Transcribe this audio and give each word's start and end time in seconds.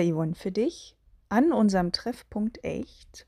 wieder 0.00 0.14
Yvonne 0.14 0.34
für 0.34 0.52
dich 0.52 0.96
an 1.28 1.52
unserem 1.52 1.92
Treffpunkt 1.92 2.64
Echt. 2.64 3.26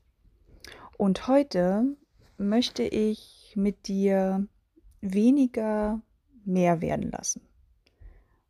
Und 0.97 1.27
heute 1.27 1.95
möchte 2.37 2.83
ich 2.83 3.53
mit 3.55 3.87
dir 3.87 4.47
weniger 5.01 6.01
mehr 6.45 6.81
werden 6.81 7.11
lassen. 7.11 7.41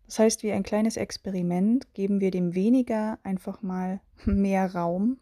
Das 0.06 0.20
heißt, 0.20 0.44
wie 0.44 0.52
ein 0.52 0.64
kleines 0.64 0.98
Experiment 0.98 1.94
geben 1.94 2.20
wir 2.20 2.32
dem 2.32 2.54
weniger 2.56 3.20
einfach 3.24 3.62
mal 3.62 4.02
mehr 4.26 4.74
Raum 4.74 5.20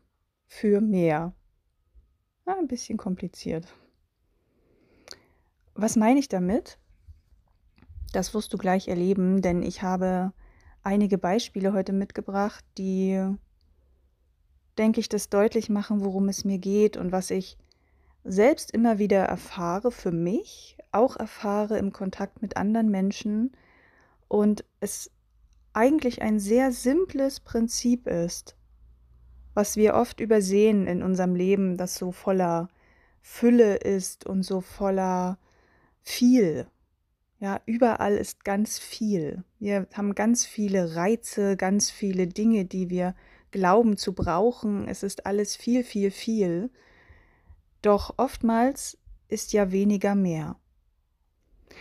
für 0.47 0.81
mehr. 0.81 1.33
Ja, 2.45 2.57
ein 2.57 2.67
bisschen 2.67 2.97
kompliziert. 2.97 3.67
Was 5.73 5.95
meine 5.95 6.19
ich 6.19 6.27
damit? 6.27 6.77
Das 8.11 8.33
wirst 8.33 8.53
du 8.53 8.57
gleich 8.57 8.89
erleben, 8.89 9.41
denn 9.41 9.63
ich 9.63 9.81
habe 9.81 10.33
einige 10.83 11.17
Beispiele 11.17 11.73
heute 11.73 11.93
mitgebracht, 11.93 12.63
die, 12.77 13.21
denke 14.77 14.99
ich, 14.99 15.09
das 15.09 15.29
deutlich 15.29 15.69
machen, 15.69 16.03
worum 16.03 16.29
es 16.29 16.45
mir 16.45 16.57
geht 16.57 16.97
und 16.97 17.11
was 17.11 17.31
ich 17.31 17.57
selbst 18.23 18.71
immer 18.71 18.99
wieder 18.99 19.23
erfahre 19.23 19.91
für 19.91 20.11
mich, 20.11 20.77
auch 20.91 21.15
erfahre 21.15 21.77
im 21.77 21.91
Kontakt 21.91 22.41
mit 22.41 22.57
anderen 22.57 22.89
Menschen 22.89 23.51
und 24.27 24.63
es 24.79 25.11
eigentlich 25.73 26.21
ein 26.21 26.39
sehr 26.39 26.71
simples 26.71 27.39
Prinzip 27.39 28.07
ist, 28.07 28.55
was 29.53 29.75
wir 29.75 29.95
oft 29.95 30.19
übersehen 30.19 30.87
in 30.87 31.03
unserem 31.03 31.35
Leben, 31.35 31.77
das 31.77 31.95
so 31.95 32.11
voller 32.11 32.69
Fülle 33.21 33.75
ist 33.75 34.25
und 34.25 34.43
so 34.43 34.61
voller 34.61 35.37
viel. 36.01 36.67
Ja, 37.41 37.59
überall 37.65 38.17
ist 38.17 38.45
ganz 38.45 38.77
viel. 38.77 39.43
Wir 39.57 39.87
haben 39.93 40.13
ganz 40.13 40.45
viele 40.45 40.95
Reize, 40.95 41.57
ganz 41.57 41.89
viele 41.89 42.27
Dinge, 42.27 42.65
die 42.65 42.91
wir 42.91 43.15
glauben 43.49 43.97
zu 43.97 44.13
brauchen. 44.13 44.87
Es 44.87 45.01
ist 45.01 45.25
alles 45.25 45.55
viel, 45.55 45.83
viel, 45.83 46.11
viel. 46.11 46.69
Doch 47.81 48.13
oftmals 48.17 48.99
ist 49.27 49.53
ja 49.53 49.71
weniger 49.71 50.13
mehr. 50.13 50.55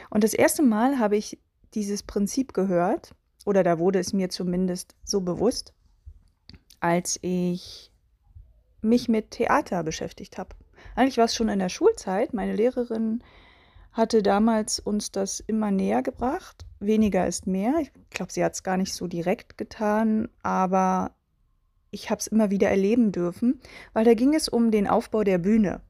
Und 0.09 0.25
das 0.25 0.33
erste 0.33 0.63
Mal 0.63 0.99
habe 0.99 1.19
ich 1.19 1.39
dieses 1.75 2.05
Prinzip 2.05 2.55
gehört, 2.55 3.15
oder 3.45 3.63
da 3.63 3.79
wurde 3.79 3.99
es 3.99 4.15
mir 4.15 4.31
zumindest 4.31 4.97
so 5.05 5.21
bewusst, 5.21 5.75
als 6.81 7.19
ich 7.21 7.93
mich 8.81 9.11
mit 9.11 9.33
Theater 9.33 9.83
beschäftigt 9.83 10.39
habe. 10.39 10.57
Eigentlich 10.95 11.19
war 11.19 11.27
es 11.27 11.35
schon 11.35 11.51
in 11.51 11.59
der 11.59 11.69
Schulzeit. 11.69 12.33
Meine 12.33 12.55
Lehrerin 12.55 13.23
hatte 13.93 14.23
damals 14.23 14.79
uns 14.79 15.11
das 15.11 15.41
immer 15.41 15.71
näher 15.71 16.03
gebracht. 16.03 16.65
Weniger 16.79 17.27
ist 17.27 17.47
mehr. 17.47 17.75
Ich 17.81 17.91
glaube, 18.11 18.33
sie 18.33 18.45
hat 18.45 18.55
es 18.55 18.63
gar 18.63 18.77
nicht 18.77 18.95
so 18.95 19.07
direkt 19.07 19.59
getan, 19.59 20.29
aber 20.43 21.13
ich 21.91 22.11
habe 22.11 22.21
es 22.21 22.29
immer 22.29 22.51
wieder 22.51 22.71
erleben 22.71 23.13
dürfen, 23.13 23.61
weil 23.93 24.05
da 24.05 24.15
ging 24.15 24.35
es 24.35 24.49
um 24.49 24.71
den 24.71 24.87
Aufbau 24.87 25.25
der 25.25 25.39
Bühne. 25.39 25.81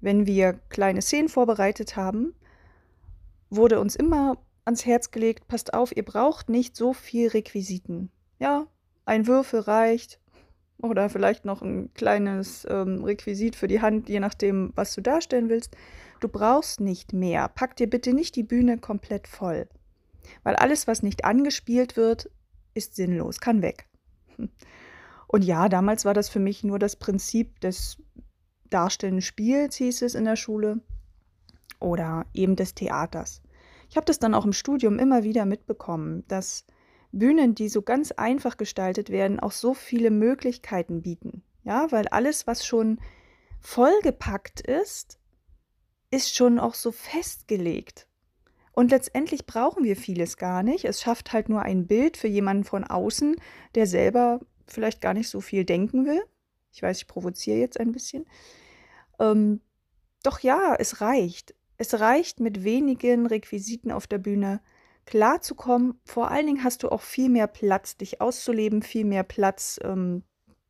Wenn 0.00 0.26
wir 0.26 0.54
kleine 0.68 1.00
Szenen 1.00 1.28
vorbereitet 1.28 1.96
haben, 1.96 2.34
wurde 3.50 3.80
uns 3.80 3.96
immer 3.96 4.38
ans 4.64 4.84
Herz 4.84 5.12
gelegt, 5.12 5.46
passt 5.48 5.74
auf, 5.74 5.96
ihr 5.96 6.04
braucht 6.04 6.48
nicht 6.48 6.76
so 6.76 6.92
viel 6.92 7.28
Requisiten. 7.28 8.10
Ja, 8.38 8.66
ein 9.04 9.26
Würfel 9.26 9.60
reicht 9.60 10.20
oder 10.78 11.08
vielleicht 11.08 11.44
noch 11.44 11.62
ein 11.62 11.92
kleines 11.94 12.66
ähm, 12.68 13.02
Requisit 13.02 13.56
für 13.56 13.68
die 13.68 13.80
Hand, 13.80 14.08
je 14.08 14.20
nachdem, 14.20 14.72
was 14.74 14.94
du 14.94 15.00
darstellen 15.00 15.48
willst. 15.48 15.76
Du 16.20 16.28
brauchst 16.28 16.80
nicht 16.80 17.12
mehr. 17.12 17.48
Pack 17.48 17.76
dir 17.76 17.88
bitte 17.88 18.12
nicht 18.12 18.36
die 18.36 18.42
Bühne 18.42 18.78
komplett 18.78 19.26
voll. 19.26 19.68
Weil 20.42 20.56
alles, 20.56 20.86
was 20.86 21.02
nicht 21.02 21.24
angespielt 21.24 21.96
wird, 21.96 22.30
ist 22.74 22.96
sinnlos, 22.96 23.40
kann 23.40 23.62
weg. 23.62 23.86
Und 25.28 25.44
ja, 25.44 25.68
damals 25.68 26.04
war 26.04 26.14
das 26.14 26.28
für 26.28 26.38
mich 26.40 26.62
nur 26.62 26.78
das 26.78 26.96
Prinzip 26.96 27.60
des 27.60 27.96
darstellenden 28.70 29.22
Spiels, 29.22 29.76
hieß 29.76 30.02
es 30.02 30.14
in 30.14 30.24
der 30.24 30.36
Schule, 30.36 30.80
oder 31.80 32.26
eben 32.32 32.56
des 32.56 32.74
Theaters. 32.74 33.42
Ich 33.88 33.96
habe 33.96 34.06
das 34.06 34.18
dann 34.18 34.34
auch 34.34 34.44
im 34.44 34.52
Studium 34.52 34.98
immer 34.98 35.22
wieder 35.22 35.44
mitbekommen, 35.44 36.24
dass 36.28 36.64
Bühnen, 37.18 37.54
die 37.54 37.68
so 37.68 37.82
ganz 37.82 38.12
einfach 38.12 38.56
gestaltet 38.56 39.10
werden, 39.10 39.40
auch 39.40 39.52
so 39.52 39.74
viele 39.74 40.10
Möglichkeiten 40.10 41.02
bieten. 41.02 41.42
Ja, 41.64 41.90
weil 41.90 42.08
alles, 42.08 42.46
was 42.46 42.64
schon 42.64 43.00
vollgepackt 43.60 44.60
ist, 44.60 45.18
ist 46.10 46.34
schon 46.34 46.58
auch 46.58 46.74
so 46.74 46.92
festgelegt. 46.92 48.06
Und 48.72 48.90
letztendlich 48.90 49.46
brauchen 49.46 49.84
wir 49.84 49.96
vieles 49.96 50.36
gar 50.36 50.62
nicht. 50.62 50.84
Es 50.84 51.00
schafft 51.00 51.32
halt 51.32 51.48
nur 51.48 51.62
ein 51.62 51.86
Bild 51.86 52.16
für 52.16 52.28
jemanden 52.28 52.64
von 52.64 52.84
außen, 52.84 53.36
der 53.74 53.86
selber 53.86 54.40
vielleicht 54.66 55.00
gar 55.00 55.14
nicht 55.14 55.28
so 55.28 55.40
viel 55.40 55.64
denken 55.64 56.04
will. 56.04 56.22
Ich 56.72 56.82
weiß, 56.82 56.98
ich 56.98 57.06
provoziere 57.06 57.58
jetzt 57.58 57.80
ein 57.80 57.92
bisschen. 57.92 58.26
Ähm, 59.18 59.60
doch 60.22 60.40
ja, 60.40 60.76
es 60.78 61.00
reicht. 61.00 61.54
Es 61.78 61.98
reicht 61.98 62.40
mit 62.40 62.64
wenigen 62.64 63.26
Requisiten 63.26 63.90
auf 63.90 64.06
der 64.06 64.18
Bühne 64.18 64.60
klarzukommen. 65.06 65.98
Vor 66.04 66.30
allen 66.30 66.46
Dingen 66.46 66.64
hast 66.64 66.82
du 66.82 66.90
auch 66.90 67.00
viel 67.00 67.28
mehr 67.28 67.46
Platz, 67.46 67.96
dich 67.96 68.20
auszuleben, 68.20 68.82
viel 68.82 69.04
mehr 69.04 69.22
Platz, 69.22 69.80
ähm, 69.82 70.22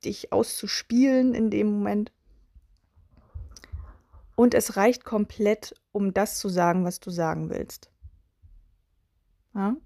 dich 0.05 0.33
auszuspielen 0.33 1.35
in 1.35 1.51
dem 1.51 1.67
Moment. 1.67 2.13
Und 4.37 4.55
es 4.55 4.77
reicht 4.77 5.05
komplett, 5.05 5.75
um 5.93 6.13
das 6.13 6.39
zu 6.39 6.49
sagen, 6.49 6.85
was 6.85 7.01
du 7.01 7.11
sagen 7.11 7.49
willst. 7.49 7.91
Ja? 9.55 9.77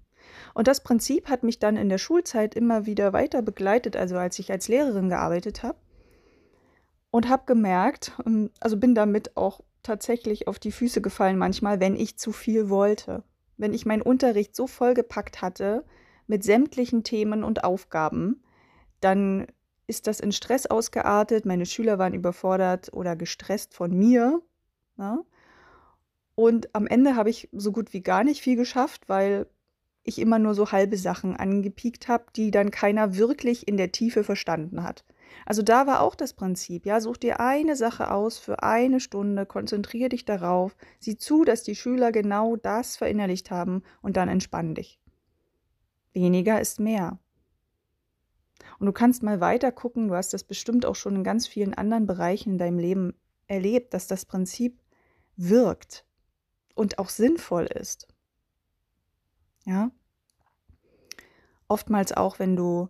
Und 0.53 0.67
das 0.67 0.83
Prinzip 0.83 1.29
hat 1.29 1.43
mich 1.43 1.59
dann 1.59 1.77
in 1.77 1.89
der 1.89 1.97
Schulzeit 1.97 2.53
immer 2.53 2.85
wieder 2.85 3.13
weiter 3.13 3.41
begleitet, 3.41 3.95
also 3.95 4.17
als 4.17 4.37
ich 4.39 4.51
als 4.51 4.67
Lehrerin 4.67 5.09
gearbeitet 5.09 5.63
habe. 5.63 5.77
Und 7.09 7.29
habe 7.29 7.43
gemerkt, 7.45 8.11
ähm, 8.25 8.51
also 8.59 8.77
bin 8.77 8.93
damit 8.93 9.35
auch 9.37 9.61
tatsächlich 9.83 10.47
auf 10.47 10.59
die 10.59 10.71
Füße 10.71 11.01
gefallen 11.01 11.37
manchmal, 11.37 11.79
wenn 11.79 11.95
ich 11.95 12.17
zu 12.17 12.31
viel 12.31 12.69
wollte. 12.69 13.23
Wenn 13.57 13.73
ich 13.73 13.85
meinen 13.85 14.01
Unterricht 14.01 14.55
so 14.55 14.67
vollgepackt 14.67 15.41
hatte 15.41 15.85
mit 16.27 16.43
sämtlichen 16.43 17.03
Themen 17.03 17.43
und 17.43 17.63
Aufgaben, 17.63 18.43
dann 18.99 19.47
ist 19.87 20.07
das 20.07 20.19
in 20.19 20.31
Stress 20.31 20.65
ausgeartet. 20.65 21.45
Meine 21.45 21.65
Schüler 21.65 21.99
waren 21.99 22.13
überfordert 22.13 22.93
oder 22.93 23.15
gestresst 23.15 23.73
von 23.73 23.91
mir. 23.91 24.41
Ja? 24.97 25.15
Ne? 25.15 25.25
Und 26.35 26.73
am 26.73 26.87
Ende 26.87 27.15
habe 27.15 27.29
ich 27.29 27.49
so 27.51 27.71
gut 27.71 27.93
wie 27.93 28.01
gar 28.01 28.23
nicht 28.23 28.41
viel 28.41 28.55
geschafft, 28.55 29.09
weil 29.09 29.47
ich 30.03 30.17
immer 30.17 30.39
nur 30.39 30.55
so 30.55 30.71
halbe 30.71 30.97
Sachen 30.97 31.35
angepiekt 31.35 32.07
habe, 32.07 32.25
die 32.35 32.51
dann 32.51 32.71
keiner 32.71 33.15
wirklich 33.15 33.67
in 33.67 33.77
der 33.77 33.91
Tiefe 33.91 34.23
verstanden 34.23 34.83
hat. 34.83 35.03
Also 35.45 35.61
da 35.61 35.87
war 35.87 36.01
auch 36.01 36.15
das 36.15 36.33
Prinzip, 36.33 36.85
ja, 36.85 37.01
such 37.01 37.17
dir 37.17 37.39
eine 37.39 37.75
Sache 37.75 38.11
aus 38.11 38.37
für 38.37 38.63
eine 38.63 38.99
Stunde, 38.99 39.45
konzentriere 39.45 40.09
dich 40.09 40.25
darauf, 40.25 40.75
sieh 40.99 41.17
zu, 41.17 41.43
dass 41.43 41.63
die 41.63 41.75
Schüler 41.75 42.11
genau 42.11 42.55
das 42.55 42.97
verinnerlicht 42.97 43.51
haben 43.51 43.83
und 44.01 44.17
dann 44.17 44.29
entspann 44.29 44.75
dich. 44.75 44.99
Weniger 46.13 46.59
ist 46.59 46.79
mehr. 46.79 47.19
Und 48.79 48.85
du 48.85 48.91
kannst 48.91 49.23
mal 49.23 49.39
weiter 49.39 49.71
gucken, 49.71 50.07
du 50.07 50.15
hast 50.15 50.33
das 50.33 50.43
bestimmt 50.43 50.85
auch 50.85 50.95
schon 50.95 51.15
in 51.15 51.23
ganz 51.23 51.47
vielen 51.47 51.73
anderen 51.73 52.05
Bereichen 52.05 52.53
in 52.53 52.57
deinem 52.57 52.79
Leben 52.79 53.13
erlebt, 53.47 53.93
dass 53.93 54.07
das 54.07 54.25
Prinzip 54.25 54.81
wirkt 55.35 56.05
und 56.75 56.99
auch 56.99 57.09
sinnvoll 57.09 57.65
ist. 57.65 58.07
Ja? 59.65 59.91
Oftmals 61.67 62.11
auch, 62.11 62.39
wenn 62.39 62.55
du 62.55 62.89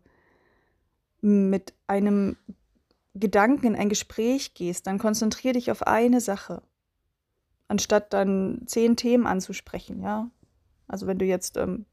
mit 1.21 1.73
einem 1.87 2.35
Gedanken 3.13 3.67
in 3.67 3.75
ein 3.75 3.89
Gespräch 3.89 4.53
gehst, 4.53 4.87
dann 4.87 4.97
konzentriere 4.97 5.53
dich 5.53 5.71
auf 5.71 5.85
eine 5.85 6.21
Sache, 6.21 6.61
anstatt 7.67 8.13
dann 8.13 8.63
zehn 8.65 8.95
Themen 8.95 9.27
anzusprechen, 9.27 10.01
ja. 10.01 10.29
Also 10.87 11.07
wenn 11.07 11.19
du 11.19 11.25
jetzt 11.25 11.57
ähm, 11.57 11.85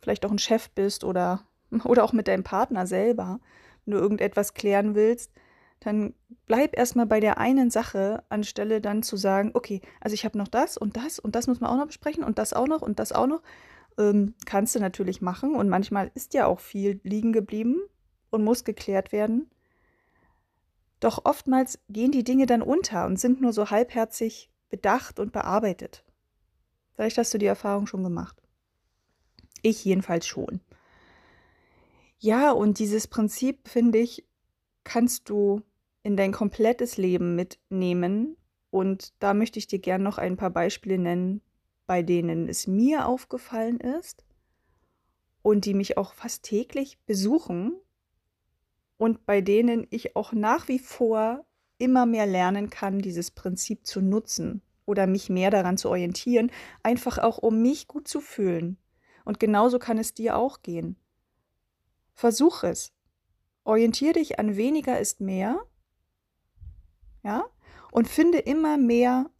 vielleicht 0.00 0.24
auch 0.26 0.30
ein 0.30 0.38
Chef 0.38 0.70
bist 0.70 1.04
oder, 1.04 1.42
oder 1.84 2.04
auch 2.04 2.12
mit 2.12 2.28
deinem 2.28 2.44
Partner 2.44 2.86
selber, 2.86 3.40
wenn 3.84 3.92
du 3.92 3.98
irgendetwas 3.98 4.54
klären 4.54 4.94
willst, 4.94 5.32
dann 5.80 6.14
bleib 6.46 6.76
erstmal 6.76 7.06
bei 7.06 7.20
der 7.20 7.38
einen 7.38 7.70
Sache, 7.70 8.22
anstelle 8.28 8.80
dann 8.80 9.02
zu 9.02 9.16
sagen, 9.16 9.50
okay, 9.54 9.80
also 10.00 10.14
ich 10.14 10.24
habe 10.24 10.38
noch 10.38 10.48
das 10.48 10.76
und 10.76 10.96
das 10.96 11.18
und 11.18 11.34
das 11.34 11.46
muss 11.46 11.60
man 11.60 11.70
auch 11.70 11.76
noch 11.76 11.86
besprechen 11.86 12.24
und 12.24 12.38
das 12.38 12.52
auch 12.52 12.66
noch 12.66 12.82
und 12.82 12.98
das 12.98 13.12
auch 13.12 13.26
noch. 13.26 13.42
Ähm, 13.98 14.34
kannst 14.44 14.74
du 14.74 14.80
natürlich 14.80 15.20
machen 15.20 15.54
und 15.54 15.68
manchmal 15.68 16.10
ist 16.14 16.34
ja 16.34 16.46
auch 16.46 16.58
viel 16.58 17.00
liegen 17.04 17.32
geblieben 17.32 17.80
und 18.34 18.44
muss 18.44 18.64
geklärt 18.64 19.12
werden. 19.12 19.50
Doch 21.00 21.24
oftmals 21.24 21.78
gehen 21.88 22.12
die 22.12 22.24
Dinge 22.24 22.46
dann 22.46 22.62
unter 22.62 23.06
und 23.06 23.18
sind 23.18 23.40
nur 23.40 23.52
so 23.52 23.70
halbherzig 23.70 24.50
bedacht 24.68 25.18
und 25.20 25.32
bearbeitet. 25.32 26.04
Vielleicht 26.94 27.18
hast 27.18 27.32
du 27.32 27.38
die 27.38 27.46
Erfahrung 27.46 27.86
schon 27.86 28.02
gemacht. 28.02 28.40
Ich 29.62 29.84
jedenfalls 29.84 30.26
schon. 30.26 30.60
Ja, 32.18 32.52
und 32.52 32.78
dieses 32.78 33.06
Prinzip, 33.06 33.68
finde 33.68 33.98
ich, 33.98 34.26
kannst 34.82 35.28
du 35.28 35.62
in 36.02 36.16
dein 36.16 36.32
komplettes 36.32 36.96
Leben 36.96 37.34
mitnehmen. 37.34 38.36
Und 38.70 39.12
da 39.20 39.34
möchte 39.34 39.58
ich 39.58 39.66
dir 39.66 39.78
gerne 39.78 40.04
noch 40.04 40.18
ein 40.18 40.36
paar 40.36 40.50
Beispiele 40.50 40.98
nennen, 40.98 41.40
bei 41.86 42.02
denen 42.02 42.48
es 42.48 42.66
mir 42.66 43.06
aufgefallen 43.06 43.78
ist 43.78 44.24
und 45.42 45.66
die 45.66 45.74
mich 45.74 45.98
auch 45.98 46.14
fast 46.14 46.44
täglich 46.44 46.98
besuchen 47.04 47.74
und 48.96 49.26
bei 49.26 49.40
denen 49.40 49.86
ich 49.90 50.16
auch 50.16 50.32
nach 50.32 50.68
wie 50.68 50.78
vor 50.78 51.44
immer 51.78 52.06
mehr 52.06 52.26
lernen 52.26 52.70
kann, 52.70 53.00
dieses 53.00 53.30
Prinzip 53.30 53.86
zu 53.86 54.00
nutzen 54.00 54.62
oder 54.86 55.06
mich 55.06 55.28
mehr 55.28 55.50
daran 55.50 55.76
zu 55.76 55.88
orientieren, 55.88 56.50
einfach 56.82 57.18
auch 57.18 57.38
um 57.38 57.62
mich 57.62 57.88
gut 57.88 58.06
zu 58.08 58.20
fühlen. 58.20 58.78
Und 59.24 59.40
genauso 59.40 59.78
kann 59.78 59.98
es 59.98 60.14
dir 60.14 60.36
auch 60.36 60.62
gehen. 60.62 60.96
Versuch 62.14 62.62
es. 62.62 62.92
Orientiere 63.64 64.14
dich 64.14 64.38
an 64.38 64.56
weniger 64.56 65.00
ist 65.00 65.20
mehr. 65.20 65.64
Ja? 67.22 67.44
Und 67.90 68.08
finde 68.08 68.38
immer 68.38 68.76
mehr 68.76 69.30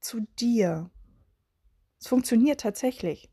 zu 0.00 0.20
dir. 0.38 0.90
Es 2.00 2.08
funktioniert 2.08 2.60
tatsächlich. 2.60 3.30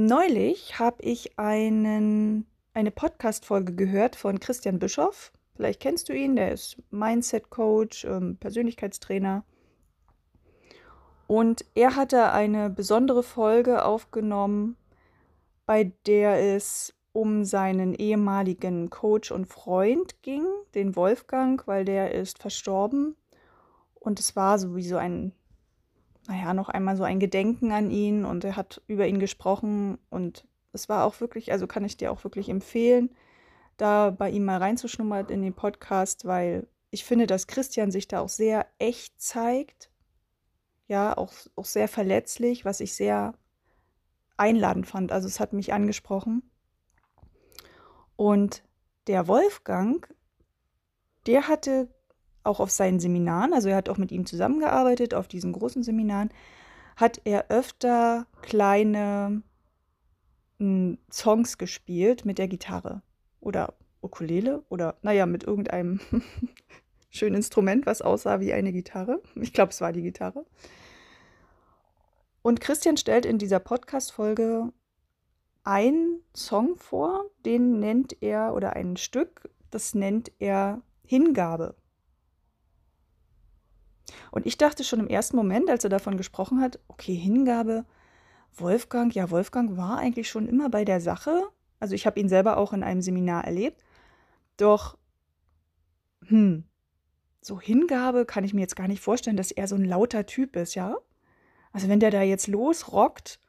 Neulich 0.00 0.78
habe 0.78 1.02
ich 1.02 1.40
einen, 1.40 2.46
eine 2.72 2.92
Podcast-Folge 2.92 3.74
gehört 3.74 4.14
von 4.14 4.38
Christian 4.38 4.78
Bischoff. 4.78 5.32
Vielleicht 5.56 5.80
kennst 5.80 6.08
du 6.08 6.12
ihn, 6.12 6.36
der 6.36 6.52
ist 6.52 6.76
Mindset-Coach, 6.92 8.04
ähm, 8.04 8.36
Persönlichkeitstrainer. 8.36 9.42
Und 11.26 11.64
er 11.74 11.96
hatte 11.96 12.30
eine 12.30 12.70
besondere 12.70 13.24
Folge 13.24 13.84
aufgenommen, 13.84 14.76
bei 15.66 15.90
der 16.06 16.54
es 16.54 16.94
um 17.12 17.44
seinen 17.44 17.92
ehemaligen 17.92 18.90
Coach 18.90 19.32
und 19.32 19.46
Freund 19.46 20.22
ging, 20.22 20.46
den 20.76 20.94
Wolfgang, 20.94 21.66
weil 21.66 21.84
der 21.84 22.14
ist 22.14 22.38
verstorben. 22.38 23.16
Und 23.96 24.20
es 24.20 24.36
war 24.36 24.60
sowieso 24.60 24.96
ein, 24.96 25.32
naja, 26.28 26.52
noch 26.52 26.68
einmal 26.68 26.94
so 26.96 27.04
ein 27.04 27.18
Gedenken 27.18 27.72
an 27.72 27.90
ihn 27.90 28.26
und 28.26 28.44
er 28.44 28.54
hat 28.54 28.82
über 28.86 29.06
ihn 29.08 29.18
gesprochen 29.18 29.98
und 30.10 30.46
es 30.72 30.88
war 30.90 31.04
auch 31.04 31.20
wirklich, 31.20 31.52
also 31.52 31.66
kann 31.66 31.86
ich 31.86 31.96
dir 31.96 32.12
auch 32.12 32.22
wirklich 32.22 32.50
empfehlen, 32.50 33.10
da 33.78 34.10
bei 34.10 34.28
ihm 34.28 34.44
mal 34.44 34.58
reinzuschnummern 34.58 35.30
in 35.30 35.40
den 35.40 35.54
Podcast, 35.54 36.26
weil 36.26 36.68
ich 36.90 37.04
finde, 37.04 37.26
dass 37.26 37.46
Christian 37.46 37.90
sich 37.90 38.08
da 38.08 38.20
auch 38.20 38.28
sehr 38.28 38.66
echt 38.78 39.18
zeigt. 39.20 39.90
Ja, 40.86 41.16
auch, 41.16 41.32
auch 41.56 41.64
sehr 41.64 41.88
verletzlich, 41.88 42.66
was 42.66 42.80
ich 42.80 42.94
sehr 42.94 43.34
einladend 44.36 44.86
fand. 44.86 45.12
Also 45.12 45.28
es 45.28 45.40
hat 45.40 45.54
mich 45.54 45.72
angesprochen. 45.72 46.42
Und 48.16 48.62
der 49.06 49.28
Wolfgang, 49.28 50.06
der 51.26 51.48
hatte 51.48 51.88
auch 52.48 52.60
auf 52.60 52.70
seinen 52.70 52.98
Seminaren, 52.98 53.52
also 53.52 53.68
er 53.68 53.76
hat 53.76 53.88
auch 53.88 53.98
mit 53.98 54.10
ihm 54.10 54.26
zusammengearbeitet, 54.26 55.14
auf 55.14 55.28
diesen 55.28 55.52
großen 55.52 55.82
Seminaren, 55.82 56.30
hat 56.96 57.20
er 57.24 57.50
öfter 57.50 58.26
kleine 58.42 59.42
hm, 60.58 60.98
Songs 61.10 61.58
gespielt 61.58 62.24
mit 62.24 62.38
der 62.38 62.48
Gitarre 62.48 63.02
oder 63.40 63.74
Ukulele 64.02 64.64
oder 64.68 64.96
naja, 65.02 65.26
mit 65.26 65.44
irgendeinem 65.44 66.00
schönen 67.10 67.36
Instrument, 67.36 67.86
was 67.86 68.02
aussah 68.02 68.40
wie 68.40 68.52
eine 68.52 68.72
Gitarre. 68.72 69.22
Ich 69.36 69.52
glaube, 69.52 69.70
es 69.70 69.80
war 69.80 69.92
die 69.92 70.02
Gitarre. 70.02 70.44
Und 72.42 72.60
Christian 72.60 72.96
stellt 72.96 73.26
in 73.26 73.38
dieser 73.38 73.58
Podcast-Folge 73.58 74.72
einen 75.64 76.22
Song 76.34 76.76
vor, 76.76 77.26
den 77.44 77.78
nennt 77.78 78.22
er, 78.22 78.54
oder 78.54 78.74
ein 78.74 78.96
Stück, 78.96 79.50
das 79.70 79.94
nennt 79.94 80.32
er 80.38 80.80
Hingabe. 81.04 81.74
Und 84.30 84.46
ich 84.46 84.58
dachte 84.58 84.84
schon 84.84 85.00
im 85.00 85.08
ersten 85.08 85.36
Moment, 85.36 85.70
als 85.70 85.84
er 85.84 85.90
davon 85.90 86.16
gesprochen 86.16 86.60
hat, 86.60 86.78
okay, 86.88 87.14
Hingabe, 87.14 87.84
Wolfgang, 88.54 89.14
ja, 89.14 89.30
Wolfgang 89.30 89.76
war 89.76 89.98
eigentlich 89.98 90.28
schon 90.28 90.48
immer 90.48 90.68
bei 90.70 90.84
der 90.84 91.00
Sache. 91.00 91.44
Also 91.80 91.94
ich 91.94 92.06
habe 92.06 92.18
ihn 92.18 92.28
selber 92.28 92.56
auch 92.56 92.72
in 92.72 92.82
einem 92.82 93.02
Seminar 93.02 93.44
erlebt. 93.44 93.84
Doch, 94.56 94.98
hm, 96.26 96.64
so 97.40 97.60
Hingabe 97.60 98.26
kann 98.26 98.44
ich 98.44 98.54
mir 98.54 98.60
jetzt 98.60 98.76
gar 98.76 98.88
nicht 98.88 99.00
vorstellen, 99.02 99.36
dass 99.36 99.50
er 99.50 99.68
so 99.68 99.76
ein 99.76 99.84
lauter 99.84 100.26
Typ 100.26 100.56
ist, 100.56 100.74
ja? 100.74 100.96
Also 101.72 101.88
wenn 101.88 102.00
der 102.00 102.10
da 102.10 102.22
jetzt 102.22 102.48
losrockt 102.48 103.40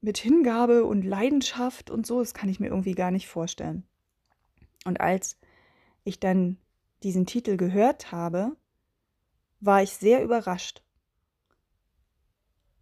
mit 0.00 0.18
Hingabe 0.18 0.84
und 0.84 1.02
Leidenschaft 1.02 1.90
und 1.90 2.06
so, 2.06 2.20
das 2.20 2.34
kann 2.34 2.48
ich 2.48 2.60
mir 2.60 2.68
irgendwie 2.68 2.94
gar 2.94 3.10
nicht 3.10 3.26
vorstellen. 3.26 3.84
Und 4.84 5.00
als 5.00 5.38
ich 6.04 6.20
dann 6.20 6.58
diesen 7.02 7.26
Titel 7.26 7.56
gehört 7.56 8.12
habe, 8.12 8.56
war 9.60 9.82
ich 9.82 9.92
sehr 9.94 10.22
überrascht. 10.22 10.82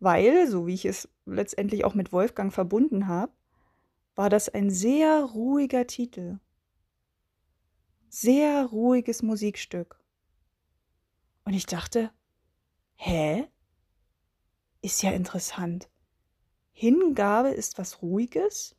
Weil, 0.00 0.48
so 0.48 0.66
wie 0.66 0.74
ich 0.74 0.84
es 0.84 1.08
letztendlich 1.26 1.84
auch 1.84 1.94
mit 1.94 2.12
Wolfgang 2.12 2.52
verbunden 2.52 3.06
habe, 3.06 3.32
war 4.14 4.28
das 4.28 4.48
ein 4.48 4.70
sehr 4.70 5.22
ruhiger 5.22 5.86
Titel. 5.86 6.38
Sehr 8.08 8.66
ruhiges 8.66 9.22
Musikstück. 9.22 9.98
Und 11.44 11.54
ich 11.54 11.66
dachte, 11.66 12.10
hä? 12.96 13.48
Ist 14.80 15.02
ja 15.02 15.12
interessant. 15.12 15.88
Hingabe 16.72 17.50
ist 17.50 17.78
was 17.78 18.02
Ruhiges? 18.02 18.74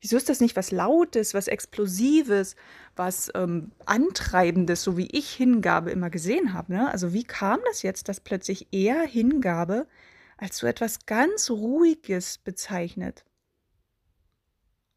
Wieso 0.00 0.16
ist 0.16 0.28
das 0.28 0.40
nicht 0.40 0.56
was 0.56 0.70
Lautes, 0.70 1.34
was 1.34 1.48
Explosives, 1.48 2.54
was 2.94 3.30
ähm, 3.34 3.72
Antreibendes, 3.84 4.82
so 4.82 4.96
wie 4.96 5.08
ich 5.10 5.30
Hingabe 5.30 5.90
immer 5.90 6.08
gesehen 6.08 6.52
habe? 6.52 6.72
Ne? 6.72 6.90
Also 6.90 7.12
wie 7.12 7.24
kam 7.24 7.58
das 7.66 7.82
jetzt, 7.82 8.08
dass 8.08 8.20
plötzlich 8.20 8.68
eher 8.72 9.02
Hingabe 9.02 9.88
als 10.36 10.58
so 10.58 10.66
etwas 10.66 11.06
ganz 11.06 11.50
Ruhiges 11.50 12.38
bezeichnet? 12.38 13.24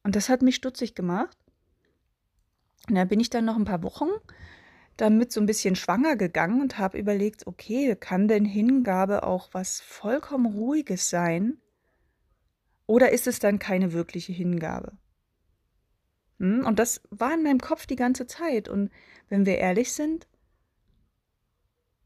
Und 0.03 0.15
das 0.15 0.30
hat 0.30 0.44
mich 0.44 0.56
stutzig 0.56 0.94
gemacht. 0.94 1.38
Und 2.88 2.95
da 2.95 3.06
bin 3.06 3.19
ich 3.19 3.30
dann 3.30 3.45
noch 3.45 3.56
ein 3.56 3.65
paar 3.65 3.83
Wochen 3.83 4.09
damit 5.01 5.31
so 5.31 5.39
ein 5.41 5.48
bisschen 5.48 5.75
schwanger 5.75 6.15
gegangen 6.15 6.62
und 6.62 6.77
habe 6.77 7.00
überlegt, 7.00 7.48
okay, 7.48 7.96
kann 8.00 8.27
denn 8.27 8.46
Hingabe 8.46 9.24
auch 9.24 9.50
was 9.51 9.81
vollkommen 9.81 10.46
Ruhiges 10.46 11.10
sein? 11.10 11.58
Oder 12.88 13.12
ist 13.12 13.28
es 13.28 13.40
dann 13.40 13.60
keine 13.60 13.94
wirkliche 13.94 14.34
Hingabe? 14.34 14.98
Hm? 16.40 16.66
Und 16.66 16.80
das 16.80 17.02
war 17.10 17.34
in 17.34 17.44
meinem 17.44 17.60
Kopf 17.60 17.86
die 17.86 17.96
ganze 17.96 18.28
Zeit. 18.28 18.68
Und 18.68 18.92
wenn 19.30 19.46
wir 19.46 19.58
ehrlich 19.58 19.94
sind, 19.94 20.28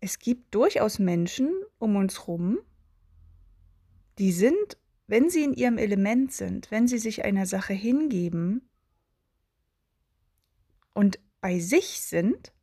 es 0.02 0.20
gibt 0.20 0.54
durchaus 0.54 1.00
Menschen 1.00 1.52
um 1.80 1.96
uns 1.96 2.20
herum, 2.20 2.60
die 4.20 4.32
sind, 4.32 4.78
wenn 5.08 5.30
sie 5.30 5.44
in 5.44 5.54
ihrem 5.54 5.78
Element 5.78 6.32
sind, 6.32 6.70
wenn 6.72 6.88
sie 6.88 7.00
sich 7.00 7.26
einer 7.26 7.46
Sache 7.46 7.74
hingeben 7.74 8.70
und 10.94 11.20
bei 11.42 11.60
sich 11.60 12.02
sind, 12.02 12.54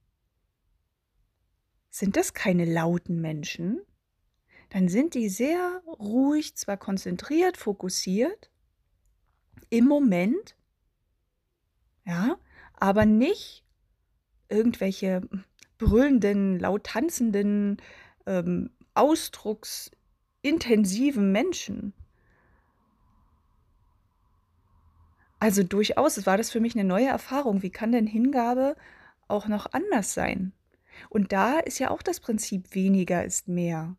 sind 1.91 2.17
das 2.17 2.33
keine 2.33 2.65
lauten 2.65 3.21
Menschen, 3.21 3.81
dann 4.73 4.89
sind 4.89 5.13
die 5.13 5.29
sehr 5.29 5.83
ruhig, 5.87 6.57
zwar 6.57 6.79
konzentriert, 6.79 7.59
fokussiert, 7.59 8.51
im 9.69 9.85
Moment, 9.85 10.57
ja, 12.07 12.39
aber 12.73 13.05
nicht 13.05 13.67
irgendwelche 14.49 15.29
brüllenden, 15.77 16.59
laut 16.59 16.85
tanzenden, 16.85 17.83
ähm, 18.25 18.71
ausdrucksintensiven 18.95 21.33
Menschen. 21.33 21.93
Also 25.39 25.63
durchaus, 25.63 26.25
war 26.25 26.39
das 26.39 26.51
für 26.51 26.61
mich 26.61 26.75
eine 26.75 26.85
neue 26.85 27.09
Erfahrung. 27.09 27.63
Wie 27.63 27.71
kann 27.71 27.93
denn 27.93 28.07
Hingabe 28.07 28.77
auch 29.29 29.49
noch 29.49 29.71
anders 29.75 30.15
sein? 30.15 30.55
Und 31.11 31.33
da 31.33 31.59
ist 31.59 31.79
ja 31.79 31.91
auch 31.91 32.03
das 32.03 32.21
Prinzip 32.21 32.75
weniger 32.75 33.23
ist 33.23 33.49
mehr. 33.49 33.97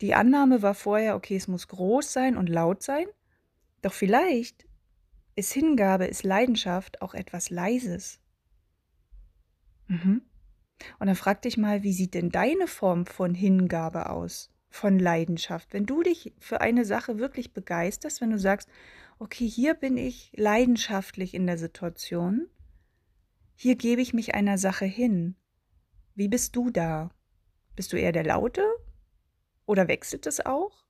Die 0.00 0.14
Annahme 0.14 0.62
war 0.62 0.74
vorher, 0.74 1.14
okay, 1.14 1.36
es 1.36 1.48
muss 1.48 1.68
groß 1.68 2.12
sein 2.12 2.36
und 2.36 2.48
laut 2.48 2.82
sein, 2.82 3.06
doch 3.82 3.92
vielleicht 3.92 4.66
ist 5.36 5.52
Hingabe, 5.52 6.06
ist 6.06 6.22
Leidenschaft 6.22 7.02
auch 7.02 7.14
etwas 7.14 7.50
Leises. 7.50 8.20
Mhm. 9.88 10.22
Und 10.98 11.06
dann 11.06 11.16
frag 11.16 11.42
dich 11.42 11.56
mal, 11.56 11.82
wie 11.82 11.92
sieht 11.92 12.14
denn 12.14 12.30
deine 12.30 12.66
Form 12.66 13.06
von 13.06 13.34
Hingabe 13.34 14.08
aus, 14.08 14.50
von 14.70 14.98
Leidenschaft? 14.98 15.72
Wenn 15.72 15.86
du 15.86 16.02
dich 16.02 16.32
für 16.38 16.60
eine 16.60 16.84
Sache 16.84 17.18
wirklich 17.18 17.52
begeisterst, 17.52 18.20
wenn 18.20 18.30
du 18.30 18.38
sagst, 18.38 18.68
okay, 19.18 19.46
hier 19.46 19.74
bin 19.74 19.98
ich 19.98 20.32
leidenschaftlich 20.34 21.34
in 21.34 21.46
der 21.46 21.58
Situation, 21.58 22.48
hier 23.54 23.76
gebe 23.76 24.00
ich 24.00 24.14
mich 24.14 24.34
einer 24.34 24.56
Sache 24.56 24.86
hin, 24.86 25.36
wie 26.14 26.28
bist 26.28 26.56
du 26.56 26.70
da? 26.70 27.10
Bist 27.76 27.92
du 27.92 27.98
eher 27.98 28.12
der 28.12 28.24
Laute? 28.24 28.62
Oder 29.66 29.88
wechselt 29.88 30.26
es 30.26 30.44
auch? 30.44 30.84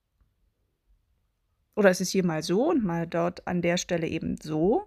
Oder 1.74 1.90
ist 1.90 2.00
es 2.00 2.10
hier 2.10 2.24
mal 2.24 2.42
so 2.42 2.68
und 2.70 2.84
mal 2.84 3.06
dort 3.06 3.46
an 3.46 3.62
der 3.62 3.76
Stelle 3.76 4.06
eben 4.06 4.36
so? 4.36 4.86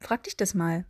Frag 0.00 0.24
dich 0.24 0.36
das 0.36 0.54
mal. 0.54 0.86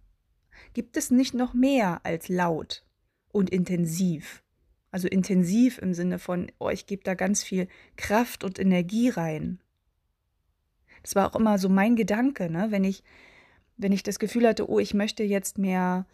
Gibt 0.72 0.96
es 0.96 1.10
nicht 1.10 1.34
noch 1.34 1.54
mehr 1.54 2.00
als 2.04 2.28
laut 2.28 2.84
und 3.32 3.50
intensiv? 3.50 4.42
Also 4.90 5.08
intensiv 5.08 5.78
im 5.78 5.94
Sinne 5.94 6.18
von, 6.18 6.50
oh, 6.58 6.70
ich 6.70 6.86
gebe 6.86 7.02
da 7.02 7.14
ganz 7.14 7.42
viel 7.42 7.68
Kraft 7.96 8.44
und 8.44 8.58
Energie 8.58 9.08
rein. 9.08 9.60
Das 11.02 11.14
war 11.14 11.30
auch 11.30 11.38
immer 11.38 11.58
so 11.58 11.68
mein 11.68 11.96
Gedanke, 11.96 12.50
ne? 12.50 12.68
wenn, 12.70 12.84
ich, 12.84 13.02
wenn 13.76 13.92
ich 13.92 14.02
das 14.02 14.18
Gefühl 14.18 14.46
hatte, 14.46 14.68
oh, 14.68 14.78
ich 14.78 14.94
möchte 14.94 15.22
jetzt 15.22 15.58
mehr, 15.58 16.06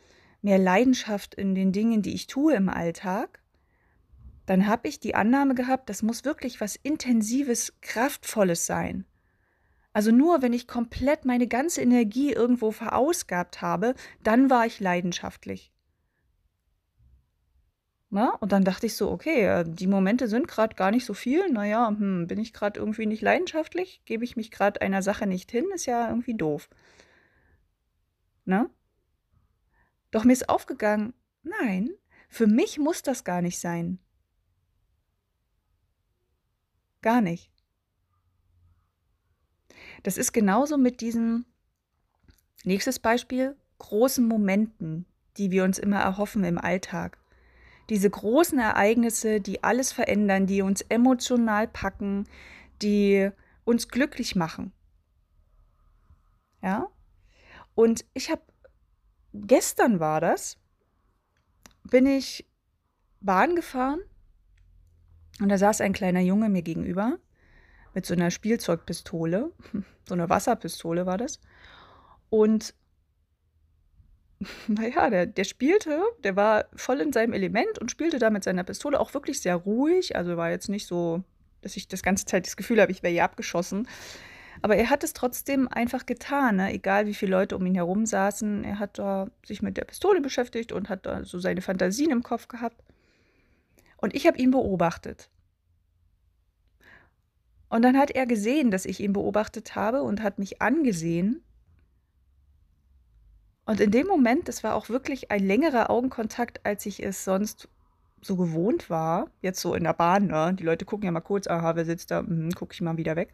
mehr 0.43 0.59
Leidenschaft 0.59 1.35
in 1.35 1.55
den 1.55 1.73
Dingen, 1.73 2.03
die 2.03 2.15
ich 2.15 2.27
tue 2.27 2.55
im 2.55 2.69
Alltag, 2.69 3.42
dann 4.47 4.67
habe 4.67 4.89
ich 4.89 5.01
die 5.01 5.15
Annahme 5.15 5.55
gehabt, 5.55 5.89
das 5.89 6.03
muss 6.03 6.25
wirklich 6.25 6.61
was 6.61 6.77
Intensives, 6.77 7.75
Kraftvolles 7.81 8.67
sein. 8.67 9.07
Also 9.93 10.11
nur 10.11 10.43
wenn 10.43 10.53
ich 10.53 10.67
komplett 10.67 11.25
meine 11.25 11.47
ganze 11.47 11.83
Energie 11.83 12.33
irgendwo 12.33 12.71
verausgabt 12.71 13.61
habe, 13.61 13.95
dann 14.23 14.49
war 14.49 14.67
ich 14.67 14.81
leidenschaftlich. 14.81 15.73
Na, 18.15 18.35
und 18.41 18.53
dann 18.53 18.65
dachte 18.65 18.85
ich 18.85 18.95
so, 18.95 19.11
okay, 19.11 19.47
äh, 19.47 19.65
die 19.67 19.87
Momente 19.87 20.29
sind 20.29 20.47
gerade 20.47 20.77
gar 20.77 20.91
nicht 20.91 21.07
so 21.07 21.15
viel. 21.15 21.51
Naja, 21.51 21.89
hm, 21.89 22.27
bin 22.27 22.39
ich 22.39 22.53
gerade 22.53 22.79
irgendwie 22.79 23.07
nicht 23.07 23.23
leidenschaftlich? 23.23 24.03
Gebe 24.05 24.25
ich 24.25 24.37
mich 24.37 24.51
gerade 24.51 24.83
einer 24.83 25.01
Sache 25.01 25.27
nicht 25.27 25.51
hin? 25.51 25.65
Ist 25.75 25.87
ja 25.87 26.09
irgendwie 26.11 26.35
doof. 26.35 26.69
Ne? 28.45 28.69
Doch 30.11 30.25
mir 30.25 30.35
ist 30.35 30.51
aufgegangen, 30.51 31.15
nein, 31.43 31.89
für 32.29 32.47
mich 32.47 32.79
muss 32.79 33.03
das 33.03 33.25
gar 33.25 33.41
nicht 33.41 33.59
sein. 33.59 33.99
Gar 37.03 37.21
nicht. 37.21 37.51
Das 40.05 40.17
ist 40.17 40.33
genauso 40.33 40.79
mit 40.79 41.01
diesen, 41.01 41.45
nächstes 42.65 42.99
Beispiel, 42.99 43.57
großen 43.79 44.27
Momenten, 44.27 45.07
die 45.37 45.51
wir 45.51 45.65
uns 45.65 45.79
immer 45.79 45.99
erhoffen 45.99 46.45
im 46.45 46.59
Alltag. 46.59 47.19
Diese 47.89 48.09
großen 48.09 48.59
Ereignisse, 48.59 49.41
die 49.41 49.65
alles 49.65 49.93
verändern, 49.93 50.47
die 50.47 50.63
uns 50.63 50.81
emotional 50.83 51.67
packen, 51.67 52.29
die 52.81 53.31
uns 53.65 53.89
glücklich 53.89 54.37
machen. 54.37 54.73
Ja? 56.63 56.89
Und 57.75 58.05
ich 58.15 58.31
habe, 58.31 58.43
gestern 59.35 59.99
war 59.99 60.21
das, 60.21 60.59
bin 61.83 62.07
ich 62.07 62.49
Bahn 63.21 63.57
gefahren 63.57 64.01
und 65.41 65.49
da 65.49 65.59
saß 65.59 65.81
ein 65.81 65.93
kleiner 65.93 66.21
Junge 66.21 66.49
mir 66.49 66.63
gegenüber 66.63 67.19
mit 67.95 68.07
so 68.07 68.15
einer 68.15 68.31
Spielzeugpistole, 68.31 69.51
so 70.09 70.15
einer 70.15 70.29
Wasserpistole 70.29 71.07
war 71.07 71.19
das. 71.19 71.41
Und 72.31 72.75
naja, 74.69 75.11
der, 75.11 75.27
der 75.27 75.45
spielte, 75.45 76.03
der 76.25 76.37
war 76.37 76.67
voll 76.75 77.01
in 77.01 77.13
seinem 77.13 77.33
Element 77.33 77.79
und 77.79 77.91
spielte 77.91 78.19
da 78.19 78.31
mit 78.31 78.45
seiner 78.45 78.65
Pistole 78.65 78.99
auch 78.99 79.15
wirklich 79.15 79.41
sehr 79.41 79.57
ruhig. 79.57 80.17
Also 80.17 80.37
war 80.37 80.51
jetzt 80.51 80.69
nicht 80.69 80.87
so, 80.87 81.23
dass 81.61 81.77
ich 81.77 81.89
das 81.89 82.03
ganze 82.03 82.25
Zeit 82.25 82.47
das 82.47 82.57
Gefühl 82.57 82.81
habe, 82.81 82.93
ich 82.93 83.03
wäre 83.03 83.13
hier 83.13 83.25
abgeschossen. 83.25 83.89
Aber 84.61 84.77
er 84.77 84.91
hat 84.91 85.03
es 85.03 85.13
trotzdem 85.13 85.67
einfach 85.69 86.07
getan, 86.07 86.57
ne? 86.57 86.73
egal 86.73 87.07
wie 87.07 87.15
viele 87.15 87.33
Leute 87.33 87.57
um 87.57 87.65
ihn 87.67 87.75
herum 87.75 88.07
saßen. 88.07 88.65
Er 88.65 88.79
hat 88.79 88.99
da 88.99 89.29
sich 89.45 89.63
mit 89.63 89.77
der 89.77 89.85
Pistole 89.85 90.21
beschäftigt 90.21 90.73
und 90.73 90.89
hat 90.89 91.07
da 91.07 91.25
so 91.25 91.39
seine 91.39 91.63
Fantasien 91.63 92.11
im 92.11 92.23
Kopf 92.23 92.49
gehabt. 92.49 92.77
Und 94.03 94.15
ich 94.15 94.27
habe 94.27 94.37
ihn 94.37 94.51
beobachtet. 94.51 95.31
Und 97.71 97.83
dann 97.83 97.97
hat 97.97 98.11
er 98.11 98.27
gesehen, 98.27 98.71
dass 98.71 98.85
ich 98.85 99.01
ihn 99.01 99.15
beobachtet 99.15 99.77
habe 99.77 100.03
und 100.03 100.23
hat 100.23 100.39
mich 100.39 100.61
angesehen. 100.61 101.43
Und 103.65 103.81
in 103.81 103.93
dem 103.93 104.09
Moment, 104.09 104.49
das 104.49 104.65
war 104.65 104.75
auch 104.75 104.89
wirklich 104.89 105.31
ein 105.31 105.47
längerer 105.47 105.89
Augenkontakt, 105.89 106.67
als 106.67 106.85
ich 106.85 107.03
es 107.03 107.25
sonst 107.25 107.69
so 108.21 108.37
gewohnt 108.37 108.91
war. 108.91 109.31
Jetzt 109.41 109.61
so 109.61 109.75
in 109.75 109.85
der 109.85 109.95
Bahn, 109.95 110.27
ne? 110.27 110.53
Die 110.53 110.65
Leute 110.65 110.85
gucken 110.85 111.07
ja 111.07 111.13
mal 111.13 111.21
kurz, 111.21 111.47
aha, 111.47 111.77
wer 111.77 111.85
sitzt 111.85 112.11
da? 112.11 112.23
Mhm, 112.23 112.51
gucke 112.51 112.75
ich 112.75 112.81
mal 112.81 112.97
wieder 112.97 113.15
weg. 113.15 113.33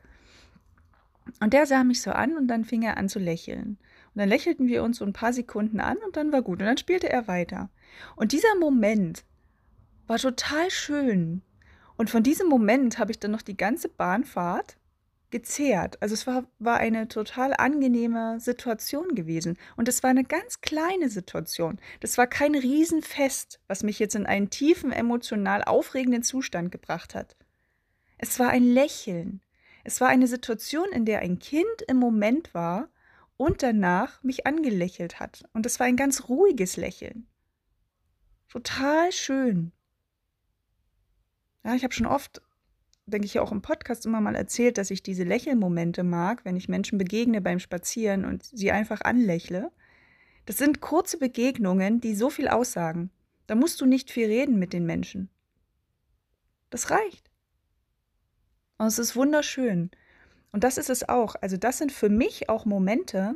Und 1.41 1.55
der 1.55 1.65
sah 1.67 1.83
mich 1.83 2.03
so 2.03 2.11
an 2.11 2.37
und 2.37 2.47
dann 2.47 2.67
fing 2.67 2.83
er 2.83 2.99
an 2.99 3.09
zu 3.09 3.19
lächeln. 3.19 3.79
Und 4.15 4.21
dann 4.21 4.29
lächelten 4.29 4.69
wir 4.69 4.83
uns 4.83 4.99
so 4.99 5.07
ein 5.07 5.15
paar 5.15 5.33
Sekunden 5.33 5.81
an 5.81 5.97
und 6.05 6.17
dann 6.17 6.31
war 6.31 6.43
gut. 6.43 6.61
Und 6.61 6.67
dann 6.67 6.77
spielte 6.77 7.09
er 7.09 7.27
weiter. 7.27 7.71
Und 8.17 8.33
dieser 8.33 8.55
Moment 8.61 9.25
war 10.09 10.19
total 10.19 10.71
schön. 10.71 11.43
Und 11.97 12.11
von 12.11 12.23
diesem 12.23 12.49
Moment 12.49 12.99
habe 12.99 13.11
ich 13.11 13.19
dann 13.19 13.31
noch 13.31 13.43
die 13.43 13.57
ganze 13.57 13.89
Bahnfahrt 13.89 14.79
gezehrt. 15.31 16.01
Also 16.01 16.15
es 16.15 16.27
war, 16.27 16.45
war 16.59 16.79
eine 16.79 17.09
total 17.09 17.55
angenehme 17.55 18.41
Situation 18.41 19.15
gewesen. 19.15 19.59
Und 19.77 19.89
es 19.89 20.03
war 20.03 20.11
eine 20.11 20.25
ganz 20.25 20.61
kleine 20.61 21.09
Situation. 21.09 21.79
Das 22.01 22.17
war 22.19 22.27
kein 22.27 22.55
Riesenfest, 22.55 23.61
was 23.67 23.83
mich 23.83 23.99
jetzt 23.99 24.15
in 24.15 24.27
einen 24.27 24.51
tiefen, 24.51 24.93
emotional 24.93 25.65
aufregenden 25.65 26.23
Zustand 26.23 26.73
gebracht 26.73 27.15
hat. 27.15 27.37
Es 28.17 28.39
war 28.39 28.49
ein 28.49 28.65
Lächeln. 28.65 29.43
Es 29.85 30.01
war 30.01 30.09
eine 30.09 30.27
Situation, 30.27 30.89
in 30.93 31.05
der 31.05 31.21
ein 31.21 31.39
Kind 31.39 31.83
im 31.87 31.99
Moment 31.99 32.55
war 32.55 32.89
und 33.37 33.63
danach 33.63 34.23
mich 34.23 34.47
angelächelt 34.47 35.21
hat. 35.21 35.45
Und 35.53 35.67
es 35.67 35.79
war 35.79 35.87
ein 35.87 35.97
ganz 35.97 36.29
ruhiges 36.29 36.77
Lächeln. 36.77 37.27
Total 38.49 39.13
schön. 39.13 39.73
Ja, 41.69 41.75
ich 41.75 41.85
habe 41.85 41.93
schon 41.93 42.07
oft, 42.07 42.41
denke 43.05 43.27
ich 43.27 43.35
ja 43.35 43.43
auch 43.43 43.53
im 43.53 43.61
Podcast 43.61 44.07
immer 44.07 44.23
mal 44.23 44.35
erzählt, 44.35 44.79
dass 44.79 44.91
ich 44.91 45.03
diese 45.03 45.25
Lächelmomente 45.25 46.03
mag, 46.03 46.43
wenn 46.47 46.57
ich 46.57 46.67
Menschen 46.67 46.97
begegne 46.97 47.43
beim 47.43 47.59
Spazieren 47.59 48.25
und 48.25 48.43
sie 48.43 48.73
einfach 48.73 49.03
anlächle. 49.03 49.71
Das 50.47 50.57
sind 50.57 50.81
kurze 50.81 51.19
Begegnungen, 51.19 52.01
die 52.01 52.15
so 52.15 52.31
viel 52.31 52.49
aussagen. 52.49 53.11
Da 53.47 53.55
musst 53.55 53.83
du 53.83 53.85
nicht 53.85 54.11
viel 54.11 54.29
reden 54.29 54.59
mit 54.59 54.73
den 54.73 54.87
Menschen. 54.87 55.29
Das 56.71 56.91
reicht. 56.91 57.31
Und 58.79 58.87
es 58.87 58.99
ist 58.99 59.15
wunderschön. 59.15 59.91
Und 60.53 60.65
das 60.65 60.79
ist 60.79 60.89
es 60.89 61.07
auch. 61.07 61.35
Also 61.43 61.59
das 61.59 61.77
sind 61.77 61.93
für 61.93 62.09
mich 62.09 62.49
auch 62.49 62.65
Momente, 62.65 63.35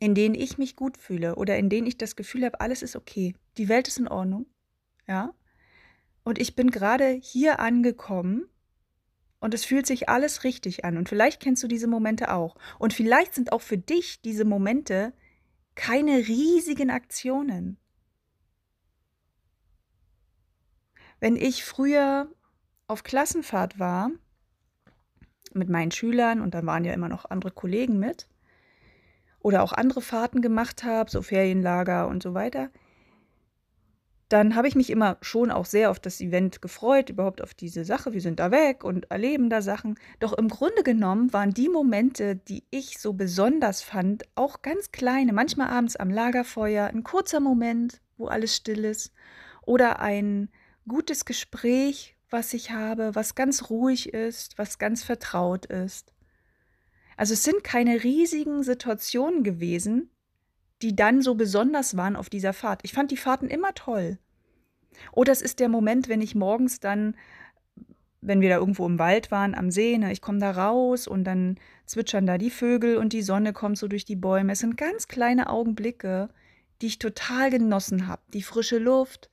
in 0.00 0.16
denen 0.16 0.34
ich 0.34 0.58
mich 0.58 0.74
gut 0.74 0.96
fühle 0.96 1.36
oder 1.36 1.56
in 1.56 1.68
denen 1.68 1.86
ich 1.86 1.96
das 1.96 2.16
Gefühl 2.16 2.44
habe, 2.44 2.60
alles 2.60 2.82
ist 2.82 2.96
okay. 2.96 3.36
Die 3.56 3.68
Welt 3.68 3.86
ist 3.86 4.00
in 4.00 4.08
Ordnung. 4.08 4.46
Ja? 5.06 5.32
Und 6.26 6.40
ich 6.40 6.56
bin 6.56 6.72
gerade 6.72 7.06
hier 7.22 7.60
angekommen 7.60 8.48
und 9.38 9.54
es 9.54 9.64
fühlt 9.64 9.86
sich 9.86 10.08
alles 10.08 10.42
richtig 10.42 10.84
an. 10.84 10.96
Und 10.96 11.08
vielleicht 11.08 11.40
kennst 11.40 11.62
du 11.62 11.68
diese 11.68 11.86
Momente 11.86 12.34
auch. 12.34 12.56
Und 12.80 12.92
vielleicht 12.92 13.32
sind 13.32 13.52
auch 13.52 13.62
für 13.62 13.78
dich 13.78 14.22
diese 14.22 14.44
Momente 14.44 15.12
keine 15.76 16.16
riesigen 16.16 16.90
Aktionen. 16.90 17.78
Wenn 21.20 21.36
ich 21.36 21.64
früher 21.64 22.28
auf 22.88 23.04
Klassenfahrt 23.04 23.78
war 23.78 24.10
mit 25.54 25.68
meinen 25.68 25.92
Schülern 25.92 26.40
und 26.40 26.54
dann 26.54 26.66
waren 26.66 26.84
ja 26.84 26.92
immer 26.92 27.08
noch 27.08 27.30
andere 27.30 27.52
Kollegen 27.52 28.00
mit 28.00 28.26
oder 29.38 29.62
auch 29.62 29.72
andere 29.72 30.02
Fahrten 30.02 30.42
gemacht 30.42 30.82
habe, 30.82 31.08
so 31.08 31.22
Ferienlager 31.22 32.08
und 32.08 32.20
so 32.20 32.34
weiter, 32.34 32.72
dann 34.28 34.56
habe 34.56 34.66
ich 34.66 34.74
mich 34.74 34.90
immer 34.90 35.18
schon 35.20 35.52
auch 35.52 35.66
sehr 35.66 35.90
auf 35.90 36.00
das 36.00 36.20
Event 36.20 36.60
gefreut, 36.60 37.10
überhaupt 37.10 37.40
auf 37.42 37.54
diese 37.54 37.84
Sache. 37.84 38.12
Wir 38.12 38.20
sind 38.20 38.40
da 38.40 38.50
weg 38.50 38.82
und 38.82 39.10
erleben 39.10 39.50
da 39.50 39.62
Sachen. 39.62 39.96
Doch 40.18 40.32
im 40.32 40.48
Grunde 40.48 40.82
genommen 40.82 41.32
waren 41.32 41.54
die 41.54 41.68
Momente, 41.68 42.34
die 42.34 42.64
ich 42.70 42.98
so 42.98 43.12
besonders 43.12 43.82
fand, 43.82 44.24
auch 44.34 44.62
ganz 44.62 44.90
kleine. 44.90 45.32
Manchmal 45.32 45.68
abends 45.68 45.94
am 45.94 46.10
Lagerfeuer, 46.10 46.86
ein 46.86 47.04
kurzer 47.04 47.38
Moment, 47.38 48.00
wo 48.16 48.26
alles 48.26 48.56
still 48.56 48.84
ist. 48.84 49.12
Oder 49.62 50.00
ein 50.00 50.48
gutes 50.88 51.24
Gespräch, 51.24 52.16
was 52.28 52.52
ich 52.52 52.72
habe, 52.72 53.14
was 53.14 53.36
ganz 53.36 53.70
ruhig 53.70 54.12
ist, 54.12 54.58
was 54.58 54.78
ganz 54.78 55.04
vertraut 55.04 55.66
ist. 55.66 56.12
Also 57.16 57.34
es 57.34 57.44
sind 57.44 57.62
keine 57.62 58.02
riesigen 58.02 58.64
Situationen 58.64 59.44
gewesen, 59.44 60.10
die 60.82 60.94
dann 60.94 61.22
so 61.22 61.34
besonders 61.34 61.96
waren 61.96 62.16
auf 62.16 62.28
dieser 62.28 62.52
Fahrt. 62.52 62.80
Ich 62.82 62.92
fand 62.92 63.10
die 63.10 63.16
Fahrten 63.16 63.48
immer 63.48 63.74
toll. 63.74 64.18
Oder 65.12 65.32
es 65.32 65.42
ist 65.42 65.60
der 65.60 65.68
Moment, 65.68 66.08
wenn 66.08 66.20
ich 66.20 66.34
morgens 66.34 66.80
dann, 66.80 67.16
wenn 68.20 68.40
wir 68.40 68.48
da 68.48 68.56
irgendwo 68.56 68.86
im 68.86 68.98
Wald 68.98 69.30
waren, 69.30 69.54
am 69.54 69.70
See, 69.70 69.98
ne, 69.98 70.12
ich 70.12 70.20
komme 70.20 70.38
da 70.38 70.50
raus 70.50 71.06
und 71.06 71.24
dann 71.24 71.58
zwitschern 71.86 72.26
da 72.26 72.38
die 72.38 72.50
Vögel 72.50 72.96
und 72.96 73.12
die 73.12 73.22
Sonne 73.22 73.52
kommt 73.52 73.78
so 73.78 73.88
durch 73.88 74.04
die 74.04 74.16
Bäume. 74.16 74.52
Es 74.52 74.60
sind 74.60 74.76
ganz 74.76 75.08
kleine 75.08 75.48
Augenblicke, 75.50 76.28
die 76.80 76.86
ich 76.86 76.98
total 76.98 77.50
genossen 77.50 78.06
habe. 78.06 78.22
Die 78.32 78.42
frische 78.42 78.78
Luft. 78.78 79.30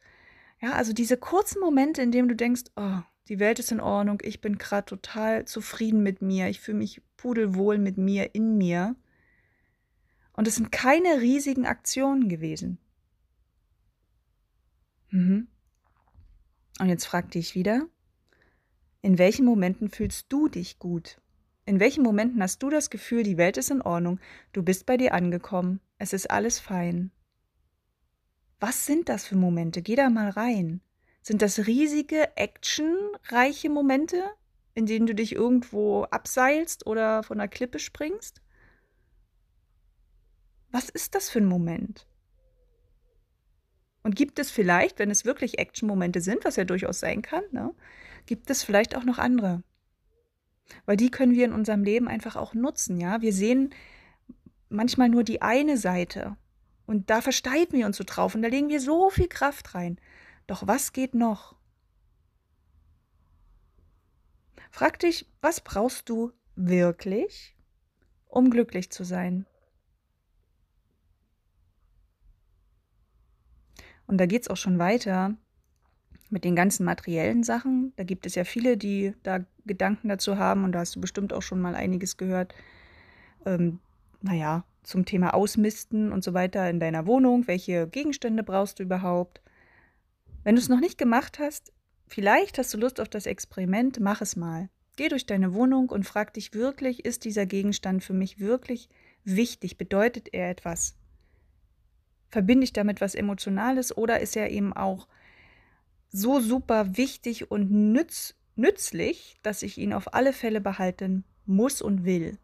Ja, 0.61 0.73
also 0.73 0.93
diese 0.93 1.17
kurzen 1.17 1.59
Momente, 1.59 2.01
in 2.01 2.11
denen 2.11 2.29
du 2.29 2.35
denkst, 2.35 2.63
oh, 2.75 2.99
die 3.29 3.39
Welt 3.39 3.59
ist 3.59 3.71
in 3.71 3.79
Ordnung, 3.79 4.19
ich 4.21 4.41
bin 4.41 4.57
gerade 4.57 4.85
total 4.85 5.45
zufrieden 5.45 6.03
mit 6.03 6.21
mir, 6.21 6.49
ich 6.49 6.59
fühle 6.59 6.77
mich 6.77 7.01
pudelwohl 7.17 7.77
mit 7.77 7.97
mir, 7.97 8.35
in 8.35 8.57
mir. 8.57 8.95
Und 10.33 10.47
es 10.47 10.55
sind 10.55 10.71
keine 10.71 11.21
riesigen 11.21 11.65
Aktionen 11.65 12.27
gewesen. 12.27 12.79
Mhm. 15.09 15.47
Und 16.79 16.89
jetzt 16.89 17.05
fragte 17.05 17.37
ich 17.37 17.55
wieder, 17.55 17.87
in 19.01 19.17
welchen 19.17 19.45
Momenten 19.45 19.89
fühlst 19.89 20.25
du 20.29 20.47
dich 20.47 20.79
gut? 20.79 21.21
In 21.65 21.79
welchen 21.79 22.03
Momenten 22.03 22.41
hast 22.41 22.63
du 22.63 22.69
das 22.69 22.89
Gefühl, 22.89 23.23
die 23.23 23.37
Welt 23.37 23.57
ist 23.57 23.69
in 23.69 23.81
Ordnung, 23.81 24.19
du 24.53 24.63
bist 24.63 24.85
bei 24.85 24.97
dir 24.97 25.13
angekommen, 25.13 25.79
es 25.97 26.13
ist 26.13 26.29
alles 26.31 26.59
fein? 26.59 27.11
Was 28.59 28.85
sind 28.85 29.09
das 29.09 29.25
für 29.25 29.35
Momente? 29.35 29.81
Geh 29.81 29.95
da 29.95 30.09
mal 30.09 30.29
rein. 30.29 30.81
Sind 31.21 31.41
das 31.41 31.67
riesige, 31.67 32.35
actionreiche 32.37 33.69
Momente? 33.69 34.23
in 34.75 34.85
denen 34.85 35.05
du 35.05 35.15
dich 35.15 35.33
irgendwo 35.33 36.03
abseilst 36.05 36.87
oder 36.87 37.23
von 37.23 37.39
einer 37.39 37.47
Klippe 37.47 37.79
springst? 37.79 38.41
Was 40.73 40.89
ist 40.89 41.13
das 41.13 41.29
für 41.29 41.37
ein 41.37 41.45
Moment? 41.45 42.07
Und 44.01 44.15
gibt 44.15 44.39
es 44.39 44.49
vielleicht, 44.49 44.97
wenn 44.97 45.11
es 45.11 45.23
wirklich 45.23 45.59
Action-Momente 45.59 46.19
sind, 46.19 46.43
was 46.45 46.55
ja 46.55 46.65
durchaus 46.65 46.99
sein 46.99 47.21
kann, 47.21 47.43
ne, 47.51 47.75
gibt 48.25 48.49
es 48.49 48.63
vielleicht 48.63 48.97
auch 48.97 49.03
noch 49.03 49.19
andere? 49.19 49.61
Weil 50.87 50.97
die 50.97 51.11
können 51.11 51.35
wir 51.35 51.45
in 51.45 51.53
unserem 51.53 51.83
Leben 51.83 52.07
einfach 52.07 52.35
auch 52.35 52.55
nutzen, 52.55 52.99
ja. 52.99 53.21
Wir 53.21 53.33
sehen 53.33 53.69
manchmal 54.69 55.09
nur 55.09 55.23
die 55.23 55.43
eine 55.43 55.77
Seite 55.77 56.37
und 56.87 57.11
da 57.11 57.21
versteifen 57.21 57.77
wir 57.77 57.85
uns 57.85 57.97
so 57.97 58.03
drauf 58.03 58.33
und 58.33 58.41
da 58.41 58.47
legen 58.47 58.69
wir 58.69 58.81
so 58.81 59.11
viel 59.11 59.27
Kraft 59.27 59.75
rein. 59.75 60.01
Doch 60.47 60.65
was 60.65 60.91
geht 60.91 61.13
noch? 61.13 61.55
Frag 64.71 64.97
dich, 64.97 65.29
was 65.39 65.61
brauchst 65.61 66.09
du 66.09 66.31
wirklich, 66.55 67.55
um 68.25 68.49
glücklich 68.49 68.89
zu 68.89 69.03
sein? 69.03 69.45
Und 74.07 74.17
da 74.17 74.25
geht 74.25 74.43
es 74.43 74.47
auch 74.49 74.57
schon 74.57 74.79
weiter 74.79 75.35
mit 76.29 76.43
den 76.43 76.55
ganzen 76.55 76.83
materiellen 76.83 77.43
Sachen. 77.43 77.93
Da 77.95 78.03
gibt 78.03 78.25
es 78.25 78.35
ja 78.35 78.43
viele, 78.43 78.77
die 78.77 79.13
da 79.23 79.39
Gedanken 79.65 80.09
dazu 80.09 80.37
haben 80.37 80.63
und 80.63 80.71
da 80.71 80.79
hast 80.79 80.95
du 80.95 81.01
bestimmt 81.01 81.31
auch 81.33 81.41
schon 81.41 81.61
mal 81.61 81.75
einiges 81.75 82.17
gehört. 82.17 82.53
Ähm, 83.45 83.79
naja, 84.21 84.65
zum 84.83 85.05
Thema 85.05 85.33
Ausmisten 85.33 86.11
und 86.11 86.23
so 86.23 86.33
weiter 86.33 86.69
in 86.69 86.79
deiner 86.79 87.05
Wohnung. 87.05 87.47
Welche 87.47 87.87
Gegenstände 87.87 88.43
brauchst 88.43 88.79
du 88.79 88.83
überhaupt? 88.83 89.41
Wenn 90.43 90.55
du 90.55 90.61
es 90.61 90.69
noch 90.69 90.79
nicht 90.79 90.97
gemacht 90.97 91.39
hast, 91.39 91.71
Vielleicht 92.13 92.59
hast 92.59 92.71
du 92.71 92.77
Lust 92.77 92.99
auf 92.99 93.09
das 93.09 93.25
Experiment, 93.25 93.99
mach 93.99 94.21
es 94.21 94.35
mal. 94.35 94.69
Geh 94.97 95.07
durch 95.07 95.25
deine 95.25 95.55
Wohnung 95.55 95.89
und 95.89 96.03
frag 96.03 96.31
dich 96.33 96.53
wirklich, 96.53 97.05
ist 97.05 97.25
dieser 97.25 97.47
Gegenstand 97.47 98.03
für 98.03 98.13
mich 98.13 98.39
wirklich 98.39 98.87
wichtig? 99.23 99.79
Bedeutet 99.79 100.31
er 100.31 100.51
etwas? 100.51 100.95
Verbinde 102.33 102.63
ich 102.63 102.73
damit 102.73 102.99
was 102.99 103.13
Emotionales 103.13 103.95
oder 103.95 104.19
ist 104.19 104.35
er 104.35 104.49
eben 104.49 104.73
auch 104.73 105.07
so 106.09 106.39
super 106.39 106.97
wichtig 106.97 107.51
und 107.51 107.69
nütz, 107.69 108.33
nützlich, 108.55 109.37
dass 109.43 109.61
ich 109.61 109.77
ihn 109.77 109.93
auf 109.93 110.15
alle 110.15 110.33
Fälle 110.33 110.59
behalten 110.59 111.25
muss 111.45 111.79
und 111.79 112.05
will? 112.05 112.39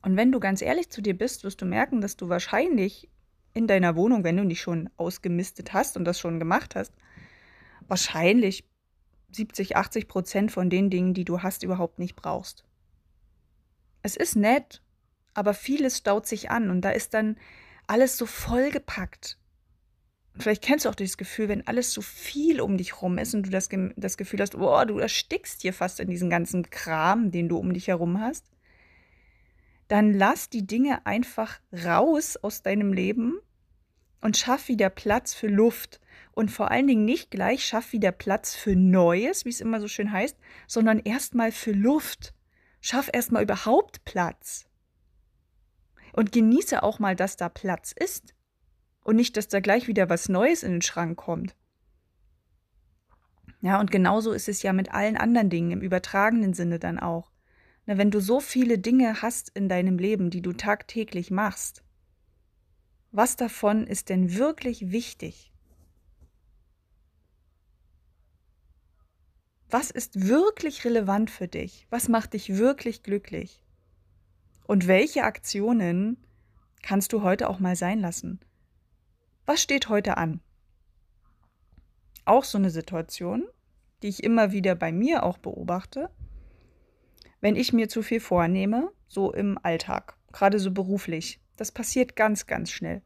Und 0.00 0.16
wenn 0.16 0.32
du 0.32 0.40
ganz 0.40 0.62
ehrlich 0.62 0.88
zu 0.88 1.02
dir 1.02 1.16
bist, 1.16 1.44
wirst 1.44 1.60
du 1.60 1.66
merken, 1.66 2.00
dass 2.00 2.16
du 2.16 2.30
wahrscheinlich 2.30 3.10
in 3.52 3.66
deiner 3.66 3.96
Wohnung, 3.96 4.24
wenn 4.24 4.38
du 4.38 4.44
nicht 4.44 4.62
schon 4.62 4.88
ausgemistet 4.96 5.74
hast 5.74 5.98
und 5.98 6.06
das 6.06 6.18
schon 6.18 6.38
gemacht 6.38 6.74
hast, 6.74 6.94
wahrscheinlich 7.86 8.64
70, 9.32 9.76
80 9.76 10.08
Prozent 10.08 10.52
von 10.52 10.70
den 10.70 10.88
Dingen, 10.88 11.12
die 11.12 11.26
du 11.26 11.42
hast, 11.42 11.62
überhaupt 11.62 11.98
nicht 11.98 12.16
brauchst. 12.16 12.64
Es 14.00 14.16
ist 14.16 14.36
nett, 14.36 14.80
aber 15.34 15.52
vieles 15.52 15.98
staut 15.98 16.26
sich 16.26 16.50
an 16.50 16.70
und 16.70 16.80
da 16.80 16.90
ist 16.90 17.12
dann 17.12 17.36
alles 17.86 18.16
so 18.16 18.26
vollgepackt. 18.26 19.38
Vielleicht 20.36 20.62
kennst 20.62 20.84
du 20.84 20.88
auch 20.88 20.94
dieses 20.94 21.16
Gefühl, 21.16 21.48
wenn 21.48 21.66
alles 21.66 21.92
so 21.92 22.02
viel 22.02 22.60
um 22.60 22.76
dich 22.76 23.00
rum 23.00 23.18
ist 23.18 23.34
und 23.34 23.46
du 23.46 23.50
das, 23.50 23.68
das 23.96 24.16
Gefühl 24.16 24.40
hast, 24.40 24.58
boah, 24.58 24.84
du 24.84 24.98
erstickst 24.98 25.62
hier 25.62 25.72
fast 25.72 26.00
in 26.00 26.10
diesen 26.10 26.28
ganzen 26.28 26.68
Kram, 26.70 27.30
den 27.30 27.48
du 27.48 27.56
um 27.56 27.72
dich 27.72 27.88
herum 27.88 28.20
hast, 28.20 28.44
dann 29.86 30.12
lass 30.12 30.50
die 30.50 30.66
Dinge 30.66 31.06
einfach 31.06 31.60
raus 31.72 32.36
aus 32.36 32.62
deinem 32.62 32.92
Leben 32.92 33.38
und 34.20 34.36
schaff 34.36 34.68
wieder 34.68 34.90
Platz 34.90 35.34
für 35.34 35.48
Luft, 35.48 36.00
und 36.34 36.50
vor 36.50 36.70
allen 36.70 36.86
Dingen 36.86 37.04
nicht 37.04 37.30
gleich 37.30 37.64
schaff 37.64 37.92
wieder 37.92 38.12
Platz 38.12 38.54
für 38.54 38.74
Neues, 38.76 39.44
wie 39.44 39.50
es 39.50 39.60
immer 39.60 39.80
so 39.80 39.88
schön 39.88 40.12
heißt, 40.12 40.36
sondern 40.66 40.98
erstmal 40.98 41.52
für 41.52 41.72
Luft. 41.72 42.34
Schaff 42.80 43.08
erstmal 43.12 43.44
überhaupt 43.44 44.04
Platz. 44.04 44.66
Und 46.14 46.30
genieße 46.30 46.84
auch 46.84 47.00
mal, 47.00 47.16
dass 47.16 47.36
da 47.36 47.48
Platz 47.48 47.90
ist. 47.90 48.36
Und 49.02 49.16
nicht, 49.16 49.36
dass 49.36 49.48
da 49.48 49.58
gleich 49.58 49.88
wieder 49.88 50.08
was 50.08 50.28
Neues 50.28 50.62
in 50.62 50.70
den 50.70 50.82
Schrank 50.82 51.18
kommt. 51.18 51.56
Ja, 53.60 53.80
und 53.80 53.90
genauso 53.90 54.30
ist 54.30 54.48
es 54.48 54.62
ja 54.62 54.72
mit 54.72 54.92
allen 54.92 55.16
anderen 55.16 55.50
Dingen 55.50 55.72
im 55.72 55.80
übertragenen 55.80 56.54
Sinne 56.54 56.78
dann 56.78 57.00
auch. 57.00 57.32
Na, 57.86 57.98
wenn 57.98 58.12
du 58.12 58.20
so 58.20 58.38
viele 58.38 58.78
Dinge 58.78 59.22
hast 59.22 59.48
in 59.56 59.68
deinem 59.68 59.98
Leben, 59.98 60.30
die 60.30 60.40
du 60.40 60.52
tagtäglich 60.52 61.32
machst, 61.32 61.82
was 63.10 63.34
davon 63.34 63.84
ist 63.84 64.08
denn 64.08 64.36
wirklich 64.36 64.92
wichtig? 64.92 65.52
Was 69.68 69.90
ist 69.90 70.28
wirklich 70.28 70.84
relevant 70.84 71.28
für 71.28 71.48
dich? 71.48 71.88
Was 71.90 72.08
macht 72.08 72.34
dich 72.34 72.56
wirklich 72.56 73.02
glücklich? 73.02 73.63
Und 74.64 74.88
welche 74.88 75.24
Aktionen 75.24 76.16
kannst 76.82 77.12
du 77.12 77.22
heute 77.22 77.48
auch 77.48 77.58
mal 77.58 77.76
sein 77.76 78.00
lassen? 78.00 78.40
Was 79.46 79.62
steht 79.62 79.88
heute 79.88 80.16
an? 80.16 80.40
Auch 82.24 82.44
so 82.44 82.56
eine 82.56 82.70
Situation, 82.70 83.44
die 84.02 84.08
ich 84.08 84.24
immer 84.24 84.52
wieder 84.52 84.74
bei 84.74 84.90
mir 84.90 85.22
auch 85.22 85.36
beobachte, 85.36 86.10
wenn 87.42 87.56
ich 87.56 87.74
mir 87.74 87.90
zu 87.90 88.02
viel 88.02 88.20
vornehme, 88.20 88.90
so 89.06 89.32
im 89.32 89.58
Alltag, 89.62 90.16
gerade 90.32 90.58
so 90.58 90.70
beruflich. 90.70 91.40
Das 91.56 91.70
passiert 91.70 92.16
ganz, 92.16 92.46
ganz 92.46 92.70
schnell. 92.70 93.02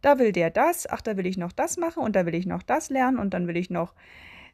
Da 0.00 0.18
will 0.18 0.32
der 0.32 0.48
das, 0.50 0.86
ach, 0.86 1.02
da 1.02 1.18
will 1.18 1.26
ich 1.26 1.36
noch 1.36 1.52
das 1.52 1.76
machen 1.76 2.02
und 2.02 2.16
da 2.16 2.24
will 2.24 2.34
ich 2.34 2.46
noch 2.46 2.62
das 2.62 2.88
lernen 2.88 3.18
und 3.18 3.34
dann 3.34 3.46
will 3.46 3.58
ich 3.58 3.68
noch 3.68 3.94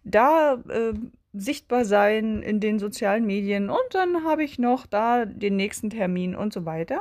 da 0.04 0.54
äh, 0.68 0.94
sichtbar 1.32 1.84
sein 1.84 2.42
in 2.42 2.60
den 2.60 2.78
sozialen 2.78 3.24
Medien 3.26 3.70
und 3.70 3.78
dann 3.92 4.24
habe 4.24 4.42
ich 4.42 4.58
noch 4.58 4.86
da 4.86 5.24
den 5.24 5.56
nächsten 5.56 5.90
Termin 5.90 6.34
und 6.34 6.52
so 6.52 6.64
weiter. 6.64 7.00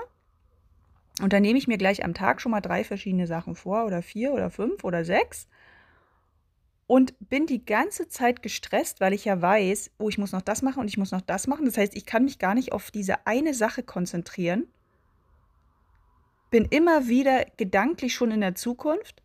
Und 1.21 1.33
dann 1.33 1.41
nehme 1.41 1.57
ich 1.57 1.67
mir 1.67 1.77
gleich 1.77 2.05
am 2.05 2.13
Tag 2.13 2.39
schon 2.41 2.51
mal 2.51 2.61
drei 2.61 2.83
verschiedene 2.83 3.27
Sachen 3.27 3.55
vor 3.55 3.85
oder 3.85 4.01
vier 4.01 4.31
oder 4.31 4.49
fünf 4.49 4.83
oder 4.83 5.03
sechs 5.03 5.47
und 6.87 7.13
bin 7.19 7.45
die 7.45 7.63
ganze 7.63 8.07
Zeit 8.07 8.41
gestresst, 8.41 8.99
weil 8.99 9.13
ich 9.13 9.25
ja 9.25 9.39
weiß, 9.39 9.91
oh, 9.99 10.09
ich 10.09 10.17
muss 10.17 10.31
noch 10.31 10.41
das 10.41 10.61
machen 10.61 10.79
und 10.79 10.87
ich 10.87 10.97
muss 10.97 11.11
noch 11.11 11.21
das 11.21 11.45
machen. 11.45 11.65
Das 11.65 11.77
heißt, 11.77 11.95
ich 11.95 12.05
kann 12.05 12.23
mich 12.23 12.39
gar 12.39 12.55
nicht 12.55 12.71
auf 12.71 12.89
diese 12.89 13.27
eine 13.27 13.53
Sache 13.53 13.83
konzentrieren. 13.83 14.67
Bin 16.49 16.65
immer 16.65 17.07
wieder 17.07 17.45
gedanklich 17.57 18.15
schon 18.15 18.31
in 18.31 18.41
der 18.41 18.55
Zukunft 18.55 19.21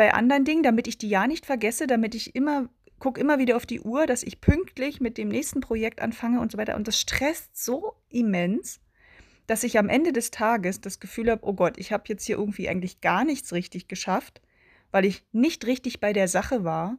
bei 0.00 0.14
anderen 0.14 0.46
Dingen, 0.46 0.62
damit 0.62 0.86
ich 0.86 0.96
die 0.96 1.10
ja 1.10 1.26
nicht 1.26 1.44
vergesse, 1.44 1.86
damit 1.86 2.14
ich 2.14 2.34
immer 2.34 2.70
gucke 3.00 3.20
immer 3.20 3.38
wieder 3.38 3.54
auf 3.54 3.66
die 3.66 3.82
Uhr, 3.82 4.06
dass 4.06 4.22
ich 4.22 4.40
pünktlich 4.40 4.98
mit 4.98 5.18
dem 5.18 5.28
nächsten 5.28 5.60
Projekt 5.60 6.00
anfange 6.00 6.40
und 6.40 6.50
so 6.50 6.56
weiter. 6.56 6.76
Und 6.76 6.88
das 6.88 6.98
stresst 6.98 7.62
so 7.62 7.92
immens, 8.08 8.80
dass 9.46 9.62
ich 9.62 9.78
am 9.78 9.90
Ende 9.90 10.14
des 10.14 10.30
Tages 10.30 10.80
das 10.80 11.00
Gefühl 11.00 11.30
habe, 11.30 11.46
oh 11.46 11.52
Gott, 11.52 11.76
ich 11.76 11.92
habe 11.92 12.04
jetzt 12.06 12.24
hier 12.24 12.38
irgendwie 12.38 12.66
eigentlich 12.70 13.02
gar 13.02 13.26
nichts 13.26 13.52
richtig 13.52 13.88
geschafft, 13.88 14.40
weil 14.90 15.04
ich 15.04 15.22
nicht 15.32 15.66
richtig 15.66 16.00
bei 16.00 16.14
der 16.14 16.28
Sache 16.28 16.64
war. 16.64 16.96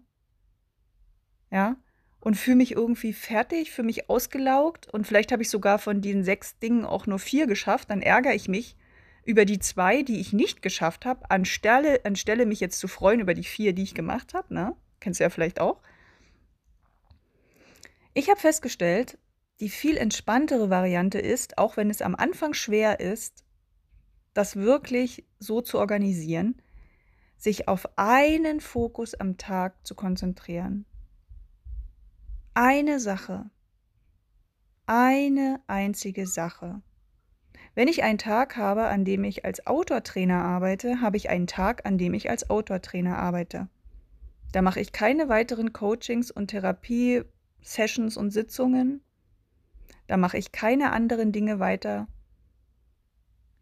Ja, 1.50 1.78
und 2.20 2.38
fühle 2.38 2.58
mich 2.58 2.74
irgendwie 2.74 3.14
fertig, 3.14 3.72
fühle 3.72 3.88
mich 3.88 4.12
ausgelaugt 4.12 4.94
und 4.94 5.08
vielleicht 5.08 5.32
habe 5.32 5.42
ich 5.42 5.50
sogar 5.50 5.80
von 5.80 6.02
diesen 6.02 6.24
sechs 6.24 6.60
Dingen 6.60 6.86
auch 6.86 7.08
nur 7.08 7.18
vier 7.18 7.48
geschafft, 7.48 7.90
dann 7.90 8.04
ärgere 8.04 8.36
ich 8.36 8.48
mich 8.48 8.76
über 9.24 9.46
die 9.46 9.60
zwei, 9.60 10.02
die 10.04 10.20
ich 10.20 10.34
nicht 10.34 10.62
geschafft 10.62 11.06
habe, 11.06 11.30
anstelle, 11.30 12.04
anstelle 12.06 12.46
mich 12.46 12.60
jetzt 12.60 12.80
zu 12.80 12.88
freuen 12.88 13.20
über 13.20 13.34
die 13.34 13.44
vier, 13.44 13.74
die 13.74 13.84
ich 13.84 13.94
gemacht 13.94 14.34
habe, 14.34 14.54
ne? 14.54 14.76
Kennst 15.00 15.20
du 15.20 15.24
ja 15.24 15.30
vielleicht 15.30 15.60
auch. 15.60 15.82
Ich 18.14 18.30
habe 18.30 18.40
festgestellt, 18.40 19.18
die 19.60 19.70
viel 19.70 19.96
entspanntere 19.96 20.70
Variante 20.70 21.20
ist, 21.20 21.58
auch 21.58 21.78
wenn 21.78 21.90
es 21.90 22.02
am 22.02 22.16
Anfang 22.16 22.54
schwer 22.54 23.00
ist, 23.00 23.44
das 24.34 24.56
wirklich 24.56 25.26
so 25.40 25.62
zu 25.62 25.78
organisieren, 25.78 26.62
sich 27.38 27.68
auf 27.68 27.88
einen 27.98 28.60
Fokus 28.60 29.14
am 29.14 29.38
Tag 29.38 29.86
zu 29.86 29.96
konzentrieren. 29.96 30.86
Eine 32.54 33.00
Sache. 33.00 33.50
Eine 34.86 35.62
einzige 35.68 36.28
Sache. 36.28 36.82
Wenn 37.74 37.88
ich 37.88 38.04
einen 38.04 38.18
Tag 38.18 38.58
habe, 38.58 38.86
an 38.86 39.06
dem 39.06 39.24
ich 39.24 39.46
als 39.46 39.66
Outdoor-Trainer 39.66 40.44
arbeite, 40.44 41.00
habe 41.02 41.18
ich 41.18 41.30
einen 41.30 41.48
Tag, 41.48 41.86
an 41.86 41.98
dem 41.98 42.14
ich 42.14 42.30
als 42.30 42.50
Outdoor-Trainer 42.50 43.18
arbeite. 43.18 43.70
Da 44.52 44.62
mache 44.62 44.82
ich 44.82 44.92
keine 44.92 45.30
weiteren 45.30 45.72
Coachings 45.72 46.32
und 46.32 46.48
Therapie-Sessions 46.48 48.18
und 48.18 48.32
Sitzungen. 48.32 49.02
Da 50.08 50.18
mache 50.18 50.38
ich 50.38 50.52
keine 50.52 50.92
anderen 50.92 51.32
Dinge 51.32 51.60
weiter. 51.60 52.08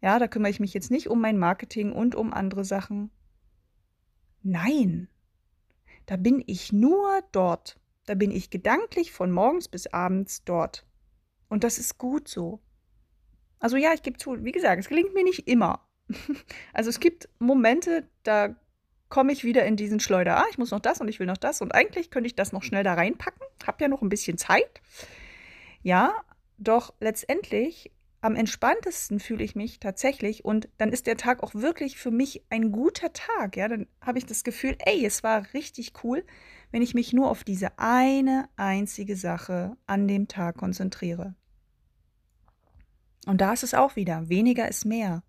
Ja, 0.02 0.18
da 0.18 0.26
kümmere 0.26 0.50
ich 0.50 0.58
mich 0.58 0.74
jetzt 0.74 0.90
nicht 0.90 1.08
um 1.08 1.20
mein 1.20 1.38
Marketing 1.38 1.92
und 1.92 2.16
um 2.16 2.32
andere 2.32 2.64
Sachen. 2.64 3.10
Nein, 4.42 5.08
da 6.06 6.16
bin 6.16 6.42
ich 6.46 6.72
nur 6.72 7.22
dort. 7.30 7.78
Da 8.06 8.14
bin 8.14 8.32
ich 8.32 8.50
gedanklich 8.50 9.12
von 9.12 9.30
morgens 9.30 9.68
bis 9.68 9.86
abends 9.86 10.42
dort. 10.42 10.84
Und 11.48 11.62
das 11.62 11.78
ist 11.78 11.98
gut 11.98 12.26
so. 12.26 12.60
Also 13.60 13.76
ja, 13.76 13.92
ich 13.94 14.02
gebe 14.02 14.18
zu, 14.18 14.42
wie 14.44 14.52
gesagt, 14.52 14.80
es 14.80 14.88
gelingt 14.88 15.14
mir 15.14 15.24
nicht 15.24 15.46
immer. 15.46 15.86
Also 16.72 16.90
es 16.90 16.98
gibt 16.98 17.28
Momente, 17.38 18.08
da 18.24 18.56
komme 19.08 19.32
ich 19.32 19.44
wieder 19.44 19.64
in 19.64 19.76
diesen 19.76 20.00
Schleuder. 20.00 20.38
Ah, 20.38 20.46
ich 20.50 20.58
muss 20.58 20.70
noch 20.70 20.80
das 20.80 21.00
und 21.00 21.08
ich 21.08 21.20
will 21.20 21.26
noch 21.26 21.36
das. 21.36 21.60
Und 21.60 21.72
eigentlich 21.72 22.10
könnte 22.10 22.26
ich 22.26 22.34
das 22.34 22.52
noch 22.52 22.62
schnell 22.62 22.84
da 22.84 22.94
reinpacken. 22.94 23.42
Hab 23.66 23.80
ja 23.80 23.88
noch 23.88 24.02
ein 24.02 24.08
bisschen 24.08 24.38
Zeit. 24.38 24.80
Ja, 25.82 26.14
doch 26.58 26.94
letztendlich 27.00 27.92
am 28.22 28.36
entspanntesten 28.36 29.18
fühle 29.18 29.42
ich 29.44 29.56
mich 29.56 29.80
tatsächlich 29.80 30.44
und 30.44 30.68
dann 30.76 30.92
ist 30.92 31.06
der 31.06 31.16
Tag 31.16 31.42
auch 31.42 31.54
wirklich 31.54 31.96
für 31.96 32.10
mich 32.10 32.44
ein 32.50 32.70
guter 32.70 33.12
Tag. 33.12 33.56
Ja, 33.56 33.66
dann 33.66 33.86
habe 34.00 34.18
ich 34.18 34.26
das 34.26 34.44
Gefühl, 34.44 34.76
ey, 34.84 35.04
es 35.04 35.22
war 35.22 35.46
richtig 35.54 35.92
cool, 36.04 36.24
wenn 36.70 36.82
ich 36.82 36.94
mich 36.94 37.12
nur 37.12 37.30
auf 37.30 37.44
diese 37.44 37.78
eine 37.78 38.48
einzige 38.56 39.16
Sache 39.16 39.76
an 39.86 40.06
dem 40.06 40.28
Tag 40.28 40.58
konzentriere. 40.58 41.34
Und 43.26 43.40
da 43.40 43.52
ist 43.52 43.62
es 43.62 43.74
auch 43.74 43.96
wieder, 43.96 44.28
weniger 44.28 44.68
ist 44.68 44.84
mehr. 44.84 45.22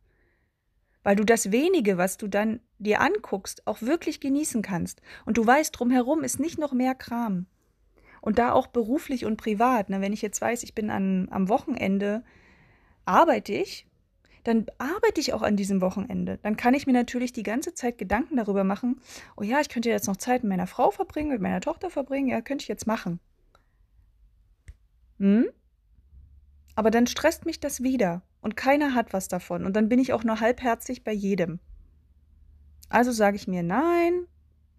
Weil 1.04 1.16
du 1.16 1.24
das 1.24 1.52
wenige, 1.52 1.98
was 1.98 2.18
du 2.18 2.28
dann 2.28 2.60
dir 2.78 3.02
anguckst, 3.02 3.66
auch 3.68 3.82
wirklich 3.82 4.20
genießen 4.20 4.62
kannst. 4.62 5.02
Und 5.26 5.38
du 5.38 5.46
weißt, 5.46 5.78
drumherum 5.78 6.24
ist 6.24 6.40
nicht 6.40 6.60
noch 6.60 6.74
mehr 6.74 6.96
Kram. 6.96 7.48
Und 8.22 8.38
da 8.38 8.52
auch 8.52 8.68
beruflich 8.68 9.26
und 9.26 9.38
privat. 9.38 9.90
Ne? 9.90 10.00
Wenn 10.00 10.14
ich 10.14 10.22
jetzt 10.22 10.42
weiß, 10.42 10.64
ich 10.64 10.76
bin 10.76 10.90
an, 10.90 11.28
am 11.32 11.50
Wochenende, 11.50 12.24
arbeite 13.06 13.54
ich, 13.54 13.88
dann 14.44 14.66
arbeite 14.78 15.22
ich 15.22 15.34
auch 15.34 15.42
an 15.42 15.56
diesem 15.56 15.82
Wochenende. 15.82 16.40
Dann 16.42 16.58
kann 16.58 16.74
ich 16.74 16.88
mir 16.88 16.94
natürlich 16.94 17.34
die 17.34 17.44
ganze 17.44 17.74
Zeit 17.74 17.98
Gedanken 17.98 18.38
darüber 18.38 18.64
machen, 18.64 19.02
oh 19.38 19.44
ja, 19.44 19.60
ich 19.60 19.70
könnte 19.70 19.90
jetzt 19.90 20.08
noch 20.08 20.18
Zeit 20.18 20.44
mit 20.44 20.50
meiner 20.50 20.68
Frau 20.68 20.92
verbringen, 20.92 21.30
mit 21.30 21.42
meiner 21.42 21.62
Tochter 21.62 21.90
verbringen, 21.90 22.28
ja, 22.28 22.42
könnte 22.42 22.64
ich 22.64 22.68
jetzt 22.68 22.88
machen. 22.88 23.20
Hm? 25.20 25.50
Aber 26.82 26.90
dann 26.90 27.06
stresst 27.06 27.46
mich 27.46 27.60
das 27.60 27.84
wieder 27.84 28.24
und 28.42 28.58
keiner 28.58 28.96
hat 28.96 29.14
was 29.14 29.28
davon 29.28 29.66
und 29.68 29.76
dann 29.76 29.88
bin 29.88 30.00
ich 30.00 30.14
auch 30.14 30.24
nur 30.24 30.40
halbherzig 30.40 31.04
bei 31.04 31.12
jedem. 31.12 31.60
Also 32.90 33.12
sage 33.12 33.36
ich 33.36 33.48
mir, 33.48 33.62
nein, 33.62 34.26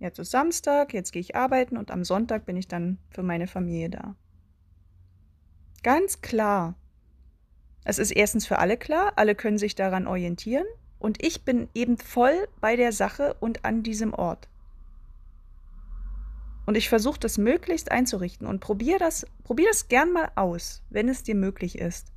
jetzt 0.01 0.19
ist 0.19 0.33
Samstag, 0.33 0.93
jetzt 0.95 1.13
gehe 1.13 1.21
ich 1.21 1.37
arbeiten 1.37 1.77
und 1.77 1.93
am 1.93 2.03
Sonntag 2.03 2.45
bin 2.45 2.57
ich 2.57 2.67
dann 2.67 2.99
für 3.09 3.23
meine 3.23 3.47
Familie 3.47 3.89
da. 3.89 4.17
Ganz 5.85 6.21
klar. 6.23 6.75
Es 7.85 8.01
ist 8.01 8.11
erstens 8.11 8.49
für 8.49 8.59
alle 8.59 8.77
klar, 8.77 9.13
alle 9.15 9.37
können 9.37 9.59
sich 9.59 9.77
daran 9.77 10.09
orientieren 10.09 10.67
und 10.99 11.25
ich 11.25 11.45
bin 11.45 11.69
eben 11.73 11.99
voll 11.99 12.49
bei 12.61 12.75
der 12.75 12.91
Sache 12.91 13.37
und 13.39 13.65
an 13.65 13.85
diesem 13.85 14.13
Ort. 14.13 14.49
Und 16.65 16.77
ich 16.77 16.89
versuche 16.89 17.19
das 17.19 17.39
möglichst 17.39 17.91
einzurichten 17.91 18.47
und 18.47 18.61
probiere 18.61 18.99
das, 18.99 19.27
probier 19.45 19.69
das 19.69 19.89
gern 19.89 20.13
mal 20.13 20.31
aus, 20.37 20.83
wenn 20.91 21.09
es 21.09 21.23
dir 21.23 21.35
möglich 21.35 21.79
ist. 21.79 22.13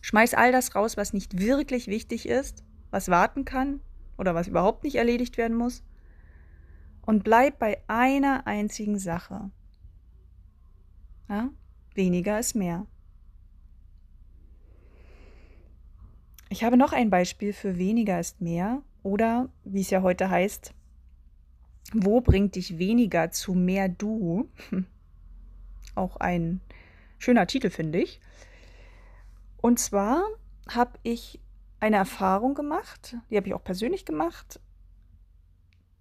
Schmeiß 0.00 0.34
all 0.34 0.52
das 0.52 0.74
raus, 0.74 0.96
was 0.96 1.12
nicht 1.12 1.38
wirklich 1.38 1.88
wichtig 1.88 2.28
ist, 2.28 2.62
was 2.90 3.08
warten 3.08 3.44
kann 3.44 3.80
oder 4.16 4.34
was 4.34 4.46
überhaupt 4.46 4.84
nicht 4.84 4.94
erledigt 4.94 5.36
werden 5.36 5.56
muss. 5.56 5.82
Und 7.02 7.24
bleib 7.24 7.58
bei 7.58 7.82
einer 7.88 8.46
einzigen 8.46 8.98
Sache. 8.98 9.50
Ja? 11.28 11.50
Weniger 11.94 12.38
ist 12.38 12.54
mehr. 12.54 12.86
Ich 16.50 16.64
habe 16.64 16.76
noch 16.76 16.92
ein 16.92 17.10
Beispiel 17.10 17.52
für 17.52 17.76
weniger 17.76 18.20
ist 18.20 18.40
mehr 18.40 18.82
oder, 19.02 19.48
wie 19.64 19.80
es 19.80 19.90
ja 19.90 20.02
heute 20.02 20.30
heißt, 20.30 20.72
wo 21.92 22.20
bringt 22.20 22.54
dich 22.54 22.78
weniger 22.78 23.30
zu 23.30 23.54
mehr 23.54 23.88
du? 23.88 24.48
Auch 25.94 26.16
ein 26.16 26.60
schöner 27.18 27.46
Titel, 27.46 27.70
finde 27.70 28.00
ich. 28.00 28.20
Und 29.60 29.78
zwar 29.78 30.22
habe 30.68 30.98
ich 31.02 31.40
eine 31.80 31.96
Erfahrung 31.96 32.54
gemacht, 32.54 33.16
die 33.30 33.36
habe 33.36 33.48
ich 33.48 33.54
auch 33.54 33.64
persönlich 33.64 34.04
gemacht. 34.04 34.60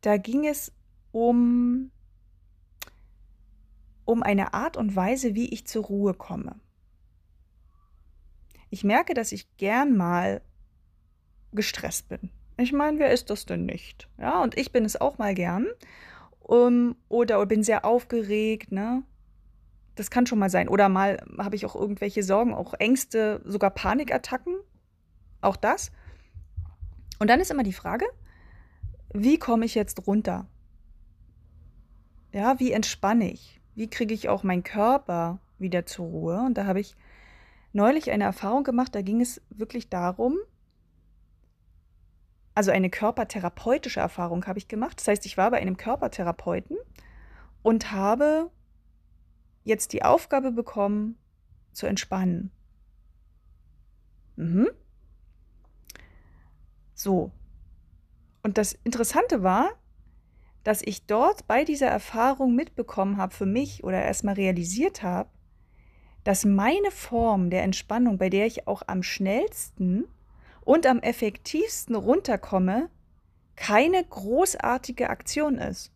Da 0.01 0.17
ging 0.17 0.45
es 0.45 0.71
um, 1.11 1.91
um 4.05 4.23
eine 4.23 4.53
Art 4.53 4.77
und 4.77 4.95
Weise, 4.95 5.35
wie 5.35 5.49
ich 5.49 5.65
zur 5.65 5.85
Ruhe 5.85 6.13
komme. 6.13 6.59
Ich 8.69 8.83
merke, 8.83 9.13
dass 9.13 9.31
ich 9.31 9.55
gern 9.57 9.95
mal 9.95 10.41
gestresst 11.53 12.09
bin. 12.09 12.29
Ich 12.57 12.73
meine, 12.73 12.97
wer 12.97 13.11
ist 13.11 13.29
das 13.29 13.45
denn 13.45 13.65
nicht? 13.65 14.07
Ja, 14.17 14.41
und 14.41 14.57
ich 14.57 14.71
bin 14.71 14.83
es 14.83 14.99
auch 14.99 15.19
mal 15.19 15.35
gern. 15.35 15.67
Um, 16.39 16.95
oder 17.07 17.45
bin 17.45 17.61
sehr 17.61 17.85
aufgeregt, 17.85 18.71
ne? 18.71 19.03
Das 19.95 20.09
kann 20.09 20.25
schon 20.25 20.39
mal 20.39 20.49
sein. 20.49 20.69
Oder 20.69 20.89
mal 20.89 21.23
habe 21.37 21.55
ich 21.55 21.65
auch 21.65 21.75
irgendwelche 21.75 22.23
Sorgen, 22.23 22.53
auch 22.53 22.73
Ängste, 22.75 23.41
sogar 23.45 23.71
Panikattacken. 23.71 24.55
Auch 25.41 25.55
das. 25.55 25.91
Und 27.19 27.29
dann 27.29 27.39
ist 27.39 27.51
immer 27.51 27.63
die 27.63 27.73
Frage, 27.73 28.05
wie 29.13 29.37
komme 29.37 29.65
ich 29.65 29.75
jetzt 29.75 30.07
runter? 30.07 30.47
Ja, 32.31 32.59
wie 32.59 32.71
entspanne 32.71 33.31
ich? 33.31 33.59
Wie 33.75 33.89
kriege 33.89 34.13
ich 34.13 34.29
auch 34.29 34.43
meinen 34.43 34.63
Körper 34.63 35.39
wieder 35.59 35.85
zur 35.85 36.07
Ruhe? 36.07 36.39
Und 36.39 36.57
da 36.57 36.65
habe 36.65 36.79
ich 36.79 36.95
neulich 37.73 38.11
eine 38.11 38.23
Erfahrung 38.23 38.63
gemacht, 38.63 38.95
da 38.95 39.01
ging 39.01 39.21
es 39.21 39.41
wirklich 39.49 39.89
darum, 39.89 40.37
also 42.57 42.71
eine 42.71 42.89
körpertherapeutische 42.89 43.99
Erfahrung 43.99 44.47
habe 44.47 44.57
ich 44.57 44.67
gemacht. 44.67 44.99
Das 44.99 45.07
heißt, 45.07 45.27
ich 45.27 45.37
war 45.37 45.51
bei 45.51 45.59
einem 45.59 45.77
Körpertherapeuten 45.77 46.75
und 47.61 47.91
habe 47.91 48.49
jetzt 49.63 49.93
die 49.93 50.01
Aufgabe 50.01 50.51
bekommen, 50.51 51.19
zu 51.71 51.85
entspannen. 51.85 52.49
Mhm. 54.37 54.69
So. 56.95 57.31
Und 58.41 58.57
das 58.57 58.73
Interessante 58.73 59.43
war, 59.43 59.69
dass 60.63 60.81
ich 60.81 61.05
dort 61.05 61.45
bei 61.47 61.63
dieser 61.63 61.89
Erfahrung 61.89 62.55
mitbekommen 62.55 63.17
habe 63.17 63.35
für 63.35 63.45
mich 63.45 63.83
oder 63.83 64.01
erstmal 64.01 64.33
realisiert 64.33 65.03
habe, 65.03 65.29
dass 66.23 66.43
meine 66.43 66.89
Form 66.89 67.51
der 67.51 67.61
Entspannung, 67.61 68.17
bei 68.17 68.31
der 68.31 68.47
ich 68.47 68.67
auch 68.67 68.81
am 68.87 69.03
schnellsten 69.03 70.05
und 70.67 70.85
am 70.85 70.99
effektivsten 70.99 71.95
runterkomme, 71.95 72.89
keine 73.55 74.03
großartige 74.03 75.09
Aktion 75.09 75.59
ist. 75.59 75.93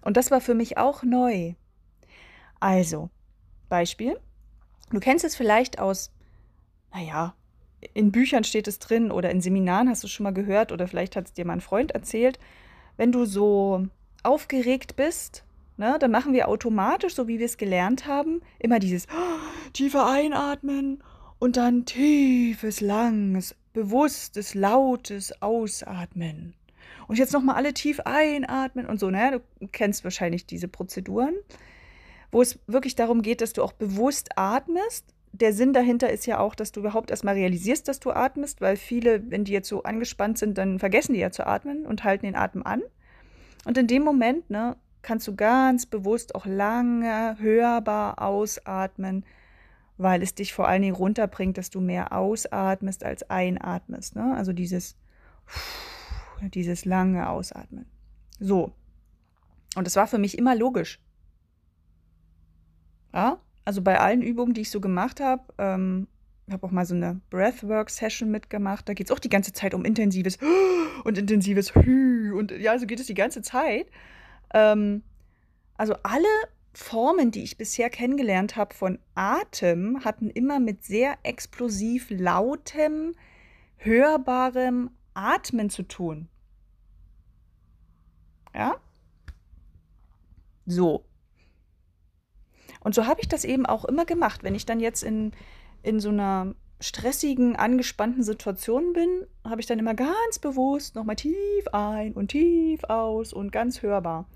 Und 0.00 0.16
das 0.16 0.30
war 0.30 0.40
für 0.40 0.54
mich 0.54 0.78
auch 0.78 1.02
neu. 1.02 1.54
Also, 2.60 3.10
Beispiel. 3.68 4.16
Du 4.90 5.00
kennst 5.00 5.24
es 5.24 5.34
vielleicht 5.34 5.80
aus, 5.80 6.12
naja, 6.94 7.34
in 7.94 8.12
Büchern 8.12 8.44
steht 8.44 8.68
es 8.68 8.78
drin 8.78 9.10
oder 9.10 9.30
in 9.30 9.40
Seminaren 9.40 9.88
hast 9.88 10.04
du 10.04 10.06
es 10.06 10.12
schon 10.12 10.22
mal 10.22 10.32
gehört 10.32 10.70
oder 10.70 10.86
vielleicht 10.86 11.16
hat 11.16 11.26
es 11.26 11.32
dir 11.32 11.44
mal 11.44 11.54
ein 11.54 11.60
Freund 11.60 11.90
erzählt. 11.90 12.38
Wenn 12.96 13.10
du 13.10 13.24
so 13.24 13.88
aufgeregt 14.22 14.94
bist, 14.94 15.44
ne, 15.76 15.96
dann 15.98 16.12
machen 16.12 16.32
wir 16.32 16.46
automatisch, 16.46 17.16
so 17.16 17.26
wie 17.26 17.40
wir 17.40 17.46
es 17.46 17.56
gelernt 17.56 18.06
haben, 18.06 18.40
immer 18.60 18.78
dieses 18.78 19.08
oh, 19.08 19.70
tiefe 19.72 20.04
Einatmen 20.04 21.02
und 21.42 21.56
dann 21.56 21.86
tiefes, 21.86 22.80
langes, 22.80 23.56
bewusstes, 23.72 24.54
lautes 24.54 25.42
Ausatmen. 25.42 26.54
Und 27.08 27.18
jetzt 27.18 27.32
nochmal 27.32 27.56
alle 27.56 27.74
tief 27.74 27.98
einatmen 28.04 28.86
und 28.86 29.00
so, 29.00 29.10
ne? 29.10 29.42
Du 29.58 29.66
kennst 29.66 30.04
wahrscheinlich 30.04 30.46
diese 30.46 30.68
Prozeduren, 30.68 31.34
wo 32.30 32.42
es 32.42 32.60
wirklich 32.68 32.94
darum 32.94 33.22
geht, 33.22 33.40
dass 33.40 33.52
du 33.54 33.64
auch 33.64 33.72
bewusst 33.72 34.38
atmest. 34.38 35.04
Der 35.32 35.52
Sinn 35.52 35.72
dahinter 35.72 36.10
ist 36.10 36.26
ja 36.26 36.38
auch, 36.38 36.54
dass 36.54 36.70
du 36.70 36.78
überhaupt 36.78 37.10
erstmal 37.10 37.34
realisierst, 37.34 37.88
dass 37.88 37.98
du 37.98 38.12
atmest, 38.12 38.60
weil 38.60 38.76
viele, 38.76 39.28
wenn 39.28 39.42
die 39.42 39.52
jetzt 39.52 39.68
so 39.68 39.82
angespannt 39.82 40.38
sind, 40.38 40.56
dann 40.58 40.78
vergessen 40.78 41.14
die 41.14 41.18
ja 41.18 41.32
zu 41.32 41.44
atmen 41.44 41.86
und 41.86 42.04
halten 42.04 42.24
den 42.24 42.36
Atem 42.36 42.64
an. 42.64 42.82
Und 43.64 43.76
in 43.76 43.88
dem 43.88 44.04
Moment, 44.04 44.48
ne, 44.48 44.76
kannst 45.02 45.26
du 45.26 45.34
ganz 45.34 45.86
bewusst 45.86 46.36
auch 46.36 46.46
lange, 46.46 47.36
hörbar 47.40 48.22
ausatmen, 48.22 49.24
weil 49.96 50.22
es 50.22 50.34
dich 50.34 50.52
vor 50.52 50.68
allen 50.68 50.82
Dingen 50.82 50.96
runterbringt, 50.96 51.58
dass 51.58 51.70
du 51.70 51.80
mehr 51.80 52.12
ausatmest 52.12 53.04
als 53.04 53.28
einatmest. 53.30 54.16
Ne? 54.16 54.34
Also 54.36 54.52
dieses, 54.52 54.96
dieses 56.40 56.84
lange 56.84 57.28
Ausatmen. 57.28 57.86
So. 58.38 58.72
Und 59.76 59.86
das 59.86 59.96
war 59.96 60.06
für 60.06 60.18
mich 60.18 60.36
immer 60.36 60.54
logisch. 60.54 61.00
Ja, 63.14 63.40
also 63.64 63.82
bei 63.82 64.00
allen 64.00 64.22
Übungen, 64.22 64.54
die 64.54 64.62
ich 64.62 64.70
so 64.70 64.80
gemacht 64.80 65.20
habe, 65.20 65.44
ähm, 65.58 66.08
habe 66.50 66.66
auch 66.66 66.70
mal 66.70 66.86
so 66.86 66.94
eine 66.94 67.20
Breathwork-Session 67.30 68.30
mitgemacht. 68.30 68.88
Da 68.88 68.94
geht 68.94 69.06
es 69.08 69.12
auch 69.12 69.18
die 69.18 69.28
ganze 69.28 69.52
Zeit 69.52 69.74
um 69.74 69.84
intensives 69.84 70.38
und 71.04 71.18
intensives 71.18 71.74
Hü 71.74 72.32
und 72.32 72.50
ja, 72.52 72.78
so 72.78 72.86
geht 72.86 73.00
es 73.00 73.06
die 73.06 73.14
ganze 73.14 73.42
Zeit. 73.42 73.86
Ähm, 74.54 75.02
also 75.76 75.94
alle 76.02 76.26
Formen, 76.72 77.30
die 77.30 77.42
ich 77.42 77.58
bisher 77.58 77.90
kennengelernt 77.90 78.56
habe 78.56 78.74
von 78.74 78.98
Atem, 79.14 80.04
hatten 80.04 80.30
immer 80.30 80.58
mit 80.58 80.84
sehr 80.84 81.18
explosiv 81.22 82.06
lautem, 82.10 83.14
hörbarem 83.76 84.90
Atmen 85.14 85.68
zu 85.68 85.82
tun. 85.82 86.28
Ja? 88.54 88.76
So. 90.66 91.04
Und 92.80 92.94
so 92.94 93.06
habe 93.06 93.20
ich 93.20 93.28
das 93.28 93.44
eben 93.44 93.66
auch 93.66 93.84
immer 93.84 94.04
gemacht, 94.04 94.42
wenn 94.42 94.54
ich 94.54 94.66
dann 94.66 94.80
jetzt 94.80 95.02
in, 95.02 95.32
in 95.82 96.00
so 96.00 96.08
einer 96.08 96.54
stressigen, 96.80 97.54
angespannten 97.54 98.24
Situationen 98.24 98.92
bin, 98.92 99.26
habe 99.44 99.60
ich 99.60 99.66
dann 99.66 99.78
immer 99.78 99.94
ganz 99.94 100.38
bewusst 100.40 100.94
nochmal 100.94 101.16
tief 101.16 101.68
ein 101.72 102.12
und 102.12 102.28
tief 102.28 102.82
aus 102.84 103.32
und 103.32 103.52
ganz 103.52 103.82
hörbar. 103.82 104.26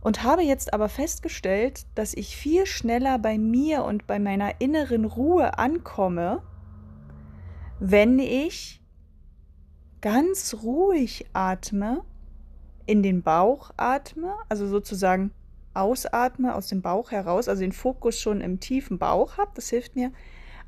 Und 0.00 0.22
habe 0.22 0.42
jetzt 0.42 0.72
aber 0.72 0.88
festgestellt, 0.88 1.86
dass 1.94 2.14
ich 2.14 2.36
viel 2.36 2.66
schneller 2.66 3.18
bei 3.18 3.36
mir 3.36 3.84
und 3.84 4.06
bei 4.06 4.18
meiner 4.18 4.60
inneren 4.60 5.04
Ruhe 5.04 5.58
ankomme, 5.58 6.42
wenn 7.80 8.18
ich 8.18 8.80
ganz 10.00 10.56
ruhig 10.62 11.26
atme, 11.32 12.04
in 12.86 13.02
den 13.02 13.22
Bauch 13.22 13.70
atme, 13.76 14.34
also 14.48 14.66
sozusagen 14.66 15.32
ausatme 15.74 16.54
aus 16.54 16.68
dem 16.68 16.80
Bauch 16.80 17.10
heraus, 17.10 17.48
also 17.48 17.60
den 17.60 17.72
Fokus 17.72 18.18
schon 18.18 18.40
im 18.40 18.60
tiefen 18.60 18.98
Bauch 18.98 19.36
habe, 19.36 19.50
das 19.54 19.68
hilft 19.68 19.94
mir, 19.94 20.12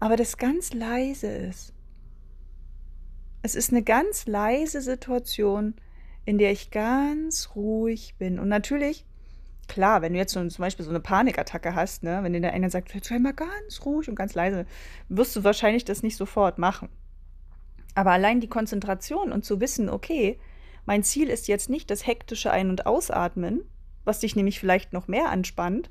aber 0.00 0.16
das 0.16 0.36
ganz 0.36 0.72
leise 0.72 1.28
ist. 1.28 1.72
Es 3.42 3.54
ist 3.54 3.70
eine 3.70 3.82
ganz 3.82 4.26
leise 4.26 4.82
Situation, 4.82 5.74
in 6.26 6.36
der 6.36 6.52
ich 6.52 6.70
ganz 6.70 7.50
ruhig 7.54 8.16
bin. 8.18 8.38
Und 8.38 8.48
natürlich, 8.48 9.06
klar, 9.70 10.02
wenn 10.02 10.12
du 10.12 10.18
jetzt 10.18 10.32
so, 10.32 10.46
zum 10.46 10.62
Beispiel 10.62 10.84
so 10.84 10.90
eine 10.90 11.00
Panikattacke 11.00 11.74
hast, 11.74 12.02
ne, 12.02 12.18
wenn 12.22 12.32
dir 12.32 12.40
der 12.40 12.52
eine 12.52 12.68
sagt, 12.68 12.92
sei 13.04 13.18
mal 13.18 13.32
ganz 13.32 13.80
ruhig 13.84 14.08
und 14.08 14.16
ganz 14.16 14.34
leise, 14.34 14.66
wirst 15.08 15.36
du 15.36 15.44
wahrscheinlich 15.44 15.84
das 15.84 16.02
nicht 16.02 16.16
sofort 16.16 16.58
machen. 16.58 16.88
Aber 17.94 18.10
allein 18.10 18.40
die 18.40 18.48
Konzentration 18.48 19.32
und 19.32 19.44
zu 19.44 19.60
wissen, 19.60 19.88
okay, 19.88 20.38
mein 20.86 21.04
Ziel 21.04 21.28
ist 21.28 21.46
jetzt 21.46 21.70
nicht 21.70 21.90
das 21.90 22.06
hektische 22.06 22.50
Ein- 22.50 22.70
und 22.70 22.86
Ausatmen, 22.86 23.62
was 24.04 24.20
dich 24.20 24.34
nämlich 24.34 24.58
vielleicht 24.58 24.92
noch 24.92 25.06
mehr 25.06 25.30
anspannt, 25.30 25.90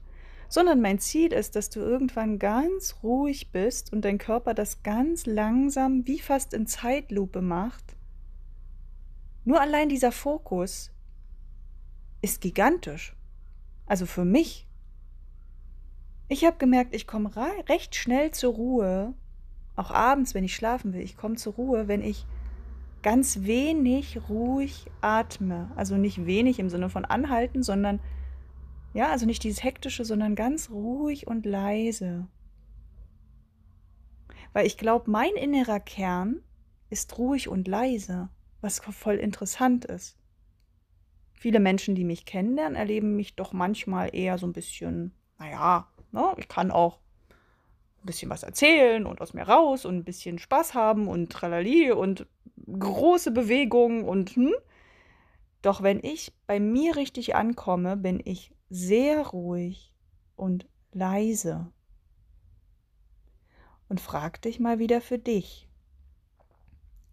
sondern 0.49 0.81
mein 0.81 0.99
Ziel 0.99 1.31
ist, 1.31 1.55
dass 1.55 1.69
du 1.69 1.79
irgendwann 1.79 2.37
ganz 2.37 2.97
ruhig 3.01 3.51
bist 3.51 3.93
und 3.93 4.03
dein 4.03 4.17
Körper 4.17 4.53
das 4.53 4.83
ganz 4.83 5.25
langsam, 5.25 6.05
wie 6.05 6.19
fast 6.19 6.53
in 6.53 6.67
Zeitlupe 6.67 7.41
macht. 7.41 7.95
Nur 9.45 9.61
allein 9.61 9.87
dieser 9.87 10.11
Fokus 10.11 10.91
ist 12.21 12.41
gigantisch. 12.41 13.15
Also 13.89 14.06
für 14.06 14.23
mich. 14.23 14.67
Ich 16.28 16.45
habe 16.45 16.58
gemerkt, 16.58 16.93
ich 16.93 17.08
komme 17.08 17.32
recht 17.67 17.95
schnell 17.95 18.32
zur 18.32 18.54
Ruhe, 18.54 19.15
auch 19.75 19.89
abends, 19.89 20.36
wenn 20.36 20.43
ich 20.43 20.56
schlafen 20.56 20.93
will. 20.93 21.02
Ich 21.02 21.17
komme 21.17 21.36
zur 21.36 21.54
Ruhe, 21.56 21.88
wenn 21.88 22.04
ich 22.04 22.28
ganz 23.02 23.41
wenig 23.41 24.30
ruhig 24.30 24.86
atme. 25.02 25.71
Also 25.75 25.97
nicht 25.97 26.28
wenig 26.28 26.60
im 26.60 26.69
Sinne 26.69 26.91
von 26.91 27.04
anhalten, 27.04 27.63
sondern 27.63 27.99
ja, 28.93 29.10
also 29.10 29.25
nicht 29.25 29.43
dieses 29.43 29.63
hektische, 29.63 30.06
sondern 30.06 30.36
ganz 30.36 30.69
ruhig 30.69 31.25
und 31.25 31.47
leise. 31.47 32.28
Weil 34.54 34.67
ich 34.67 34.78
glaube, 34.78 35.10
mein 35.10 35.34
innerer 35.34 35.80
Kern 35.80 36.43
ist 36.91 37.17
ruhig 37.17 37.47
und 37.47 37.67
leise, 37.67 38.30
was 38.62 38.80
voll 38.80 39.15
interessant 39.15 39.86
ist. 39.86 40.18
Viele 41.39 41.62
Menschen, 41.62 41.95
die 41.95 42.04
mich 42.04 42.25
kennenlernen, 42.25 42.75
erleben 42.75 43.15
mich 43.15 43.38
doch 43.38 43.54
manchmal 43.54 44.13
eher 44.13 44.38
so 44.38 44.45
ein 44.45 44.52
bisschen, 44.52 45.13
naja, 45.38 45.88
ne, 46.12 46.34
ich 46.36 46.49
kann 46.49 46.69
auch 46.69 46.99
ein 48.02 48.06
bisschen 48.08 48.30
was 48.30 48.43
erzählen 48.43 49.06
und 49.06 49.21
aus 49.21 49.34
mir 49.34 49.43
raus 49.43 49.86
und 49.86 49.95
ein 49.95 50.04
bisschen 50.04 50.38
Spaß 50.38 50.73
haben 50.73 51.08
und 51.08 51.32
tralali 51.32 51.93
und 51.93 52.28
große 52.67 53.32
Bewegungen 53.32 54.04
und 54.04 54.32
hm. 54.32 54.54
Doch 55.62 55.82
wenn 55.82 56.04
ich 56.04 56.34
bei 56.45 56.60
mir 56.60 56.97
richtig 56.97 57.36
ankomme, 57.36 57.95
bin 57.95 58.21
ich 58.25 58.54
sehr 58.69 59.25
ruhig 59.25 59.93
und 60.36 60.67
leise. 60.91 61.71
Und 63.88 64.02
frag 64.02 64.41
dich 64.41 64.60
mal 64.60 64.78
wieder 64.78 64.99
für 64.99 65.17
dich. 65.17 65.69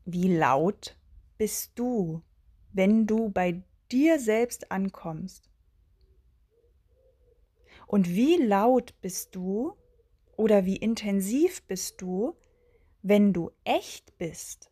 Wie 0.04 0.36
laut 0.36 0.96
bist 1.38 1.78
du, 1.78 2.22
wenn 2.72 3.06
du 3.06 3.30
bei 3.30 3.62
dir 3.92 4.18
selbst 4.18 4.70
ankommst? 4.70 5.50
Und 7.86 8.08
wie 8.08 8.36
laut 8.36 8.94
bist 9.00 9.34
du 9.34 9.76
oder 10.36 10.64
wie 10.64 10.76
intensiv 10.76 11.62
bist 11.62 12.00
du, 12.00 12.36
wenn 13.02 13.32
du 13.32 13.50
echt 13.64 14.18
bist? 14.18 14.70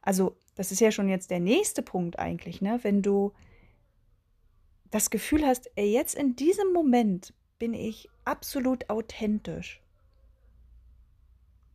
Also, 0.00 0.36
das 0.54 0.70
ist 0.70 0.80
ja 0.80 0.92
schon 0.92 1.08
jetzt 1.08 1.30
der 1.30 1.40
nächste 1.40 1.82
Punkt 1.82 2.18
eigentlich, 2.18 2.60
ne? 2.60 2.78
Wenn 2.82 3.02
du 3.02 3.32
das 4.90 5.10
Gefühl 5.10 5.44
hast, 5.44 5.68
ey, 5.74 5.92
jetzt 5.92 6.14
in 6.14 6.36
diesem 6.36 6.72
Moment 6.72 7.34
bin 7.58 7.74
ich 7.74 8.08
absolut 8.24 8.88
authentisch. 8.88 9.82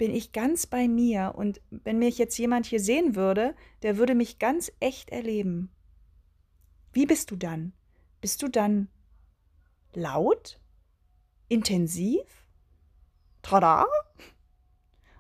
Bin 0.01 0.15
ich 0.15 0.31
ganz 0.31 0.65
bei 0.65 0.87
mir 0.87 1.33
und 1.35 1.61
wenn 1.69 1.99
mich 1.99 2.17
jetzt 2.17 2.35
jemand 2.39 2.65
hier 2.65 2.79
sehen 2.79 3.15
würde, 3.15 3.53
der 3.83 3.97
würde 3.97 4.15
mich 4.15 4.39
ganz 4.39 4.71
echt 4.79 5.11
erleben. 5.11 5.69
Wie 6.91 7.05
bist 7.05 7.29
du 7.29 7.35
dann? 7.35 7.73
Bist 8.19 8.41
du 8.41 8.47
dann 8.47 8.87
laut? 9.93 10.59
Intensiv? 11.49 12.47
Tada? 13.43 13.85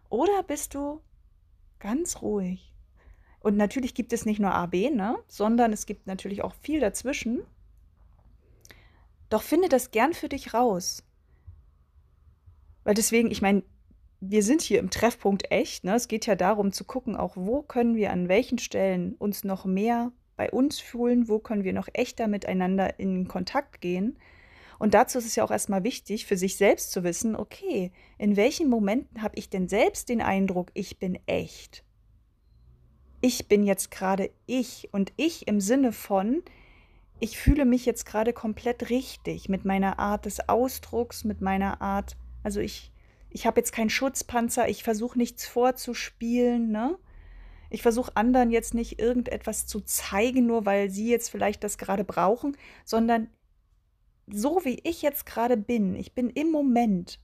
Oder 0.09 0.41
bist 0.41 0.73
du 0.73 0.99
ganz 1.77 2.23
ruhig? 2.23 2.73
Und 3.39 3.57
natürlich 3.57 3.93
gibt 3.93 4.13
es 4.13 4.25
nicht 4.25 4.39
nur 4.39 4.51
A, 4.51 4.65
B, 4.65 4.89
ne? 4.89 5.19
sondern 5.27 5.73
es 5.73 5.85
gibt 5.85 6.07
natürlich 6.07 6.41
auch 6.41 6.55
viel 6.55 6.79
dazwischen. 6.79 7.43
Doch 9.29 9.43
finde 9.43 9.69
das 9.69 9.91
gern 9.91 10.15
für 10.15 10.27
dich 10.27 10.55
raus. 10.55 11.03
Weil 12.83 12.95
deswegen, 12.95 13.29
ich 13.29 13.43
meine, 13.43 13.61
wir 14.21 14.43
sind 14.43 14.61
hier 14.61 14.79
im 14.79 14.91
Treffpunkt 14.91 15.51
echt. 15.51 15.83
Ne? 15.83 15.95
Es 15.95 16.07
geht 16.07 16.27
ja 16.27 16.35
darum 16.35 16.71
zu 16.71 16.83
gucken, 16.83 17.15
auch 17.15 17.35
wo 17.35 17.63
können 17.63 17.95
wir 17.95 18.11
an 18.11 18.29
welchen 18.29 18.59
Stellen 18.59 19.15
uns 19.15 19.43
noch 19.43 19.65
mehr 19.65 20.11
bei 20.37 20.51
uns 20.51 20.79
fühlen, 20.79 21.27
wo 21.27 21.39
können 21.39 21.63
wir 21.63 21.73
noch 21.73 21.89
echter 21.93 22.27
miteinander 22.27 22.99
in 22.99 23.27
Kontakt 23.27 23.81
gehen. 23.81 24.17
Und 24.77 24.93
dazu 24.93 25.17
ist 25.17 25.25
es 25.25 25.35
ja 25.35 25.43
auch 25.43 25.51
erstmal 25.51 25.83
wichtig, 25.83 26.25
für 26.25 26.37
sich 26.37 26.55
selbst 26.55 26.91
zu 26.91 27.03
wissen, 27.03 27.35
okay, 27.35 27.91
in 28.17 28.35
welchen 28.35 28.69
Momenten 28.69 29.21
habe 29.21 29.37
ich 29.37 29.49
denn 29.49 29.67
selbst 29.67 30.09
den 30.09 30.21
Eindruck, 30.21 30.71
ich 30.73 30.97
bin 30.97 31.19
echt? 31.25 31.83
Ich 33.21 33.47
bin 33.47 33.63
jetzt 33.63 33.91
gerade 33.91 34.31
ich 34.45 34.89
und 34.91 35.13
ich 35.17 35.47
im 35.47 35.59
Sinne 35.59 35.91
von, 35.91 36.41
ich 37.19 37.37
fühle 37.37 37.65
mich 37.65 37.85
jetzt 37.85 38.05
gerade 38.05 38.33
komplett 38.33 38.89
richtig 38.89 39.49
mit 39.49 39.65
meiner 39.65 39.99
Art 39.99 40.25
des 40.25 40.47
Ausdrucks, 40.49 41.23
mit 41.23 41.41
meiner 41.41 41.81
Art, 41.81 42.17
also 42.41 42.59
ich, 42.59 42.90
ich 43.31 43.45
habe 43.45 43.59
jetzt 43.59 43.71
keinen 43.71 43.89
Schutzpanzer, 43.89 44.69
ich 44.69 44.83
versuche 44.83 45.17
nichts 45.17 45.45
vorzuspielen, 45.45 46.71
ne? 46.71 46.97
Ich 47.69 47.81
versuche 47.81 48.17
anderen 48.17 48.51
jetzt 48.51 48.73
nicht 48.73 48.99
irgendetwas 48.99 49.65
zu 49.65 49.79
zeigen, 49.79 50.45
nur 50.45 50.65
weil 50.65 50.89
sie 50.89 51.09
jetzt 51.09 51.29
vielleicht 51.29 51.63
das 51.63 51.77
gerade 51.77 52.03
brauchen, 52.03 52.57
sondern 52.83 53.29
so 54.27 54.65
wie 54.65 54.79
ich 54.83 55.01
jetzt 55.01 55.25
gerade 55.25 55.55
bin, 55.55 55.95
ich 55.95 56.13
bin 56.13 56.29
im 56.29 56.51
Moment. 56.51 57.19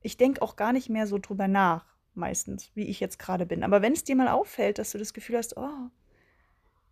Ich 0.00 0.16
denke 0.16 0.40
auch 0.40 0.56
gar 0.56 0.72
nicht 0.72 0.88
mehr 0.88 1.06
so 1.06 1.18
drüber 1.18 1.46
nach, 1.46 1.84
meistens, 2.14 2.70
wie 2.74 2.84
ich 2.84 3.00
jetzt 3.00 3.18
gerade 3.18 3.44
bin. 3.44 3.62
Aber 3.62 3.82
wenn 3.82 3.92
es 3.92 4.02
dir 4.02 4.16
mal 4.16 4.28
auffällt, 4.28 4.78
dass 4.78 4.92
du 4.92 4.98
das 4.98 5.12
Gefühl 5.12 5.36
hast, 5.36 5.56
oh, 5.58 5.90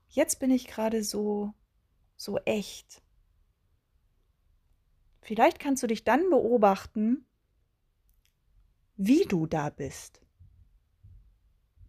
jetzt 0.09 0.39
bin 0.39 0.51
ich 0.51 0.67
gerade 0.67 1.03
so 1.03 1.55
so 2.21 2.39
echt. 2.45 3.03
Vielleicht 5.23 5.59
kannst 5.59 5.83
du 5.83 5.87
dich 5.87 6.05
dann 6.05 6.29
beobachten, 6.29 7.25
wie 9.03 9.25
du 9.25 9.47
da 9.47 9.71
bist. 9.71 10.21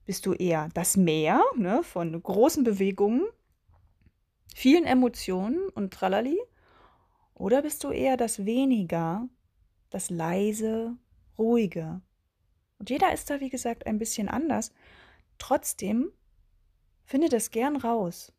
Bist 0.05 0.25
du 0.25 0.31
eher 0.31 0.69
das 0.73 0.95
Meer 0.95 1.43
ne, 1.57 1.83
von 1.83 2.23
großen 2.23 2.63
Bewegungen, 2.63 3.27
vielen 4.55 4.85
Emotionen 4.85 5.67
und 5.75 5.93
Tralali? 5.93 6.39
Oder 7.33 7.63
bist 7.63 7.83
du 7.83 7.91
eher 7.91 8.15
das 8.15 8.45
Weniger, 8.45 9.27
das 9.89 10.09
Leise, 10.09 10.95
Ruhige? 11.37 12.01
Und 12.79 12.89
jeder 12.89 13.11
ist 13.11 13.29
da, 13.29 13.41
wie 13.41 13.49
gesagt, 13.49 13.87
ein 13.87 13.99
bisschen 13.99 14.29
anders. 14.29 14.71
Trotzdem 15.37 16.13
finde 17.03 17.27
das 17.27 17.51
gern 17.51 17.75
raus. 17.75 18.31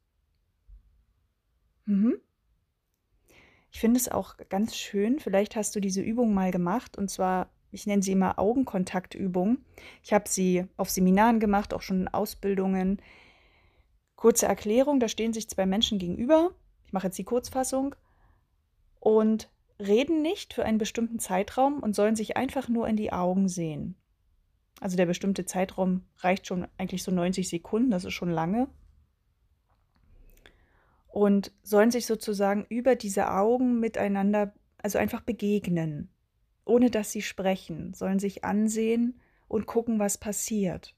Mhm. 1.84 2.18
Ich 3.70 3.80
finde 3.80 4.00
es 4.00 4.08
auch 4.08 4.38
ganz 4.48 4.76
schön, 4.76 5.20
vielleicht 5.20 5.56
hast 5.56 5.76
du 5.76 5.80
diese 5.80 6.00
Übung 6.00 6.32
mal 6.32 6.50
gemacht, 6.50 6.96
und 6.96 7.10
zwar, 7.10 7.50
ich 7.72 7.86
nenne 7.86 8.02
sie 8.02 8.12
immer 8.12 8.38
Augenkontaktübung. 8.38 9.58
Ich 10.02 10.12
habe 10.12 10.28
sie 10.28 10.66
auf 10.76 10.90
Seminaren 10.90 11.40
gemacht, 11.40 11.74
auch 11.74 11.82
schon 11.82 12.02
in 12.02 12.08
Ausbildungen. 12.08 13.02
Kurze 14.14 14.46
Erklärung, 14.46 15.00
da 15.00 15.08
stehen 15.08 15.32
sich 15.32 15.48
zwei 15.48 15.66
Menschen 15.66 15.98
gegenüber. 15.98 16.52
Ich 16.86 16.92
mache 16.92 17.08
jetzt 17.08 17.18
die 17.18 17.24
Kurzfassung. 17.24 17.94
Und 19.00 19.50
reden 19.80 20.22
nicht 20.22 20.54
für 20.54 20.64
einen 20.64 20.78
bestimmten 20.78 21.18
Zeitraum 21.18 21.80
und 21.80 21.96
sollen 21.96 22.14
sich 22.14 22.36
einfach 22.36 22.68
nur 22.68 22.86
in 22.86 22.96
die 22.96 23.12
Augen 23.12 23.48
sehen. 23.48 23.96
Also 24.80 24.96
der 24.96 25.06
bestimmte 25.06 25.44
Zeitraum 25.44 26.04
reicht 26.18 26.46
schon 26.46 26.68
eigentlich 26.78 27.02
so 27.02 27.10
90 27.10 27.48
Sekunden, 27.48 27.90
das 27.90 28.04
ist 28.04 28.12
schon 28.12 28.30
lange 28.30 28.68
und 31.12 31.52
sollen 31.62 31.90
sich 31.90 32.06
sozusagen 32.06 32.66
über 32.68 32.96
diese 32.96 33.30
Augen 33.30 33.78
miteinander, 33.78 34.54
also 34.78 34.98
einfach 34.98 35.20
begegnen. 35.20 36.08
Ohne 36.64 36.90
dass 36.90 37.12
sie 37.12 37.22
sprechen, 37.22 37.94
sollen 37.94 38.18
sich 38.18 38.44
ansehen 38.44 39.20
und 39.48 39.66
gucken, 39.66 39.98
was 39.98 40.18
passiert. 40.18 40.94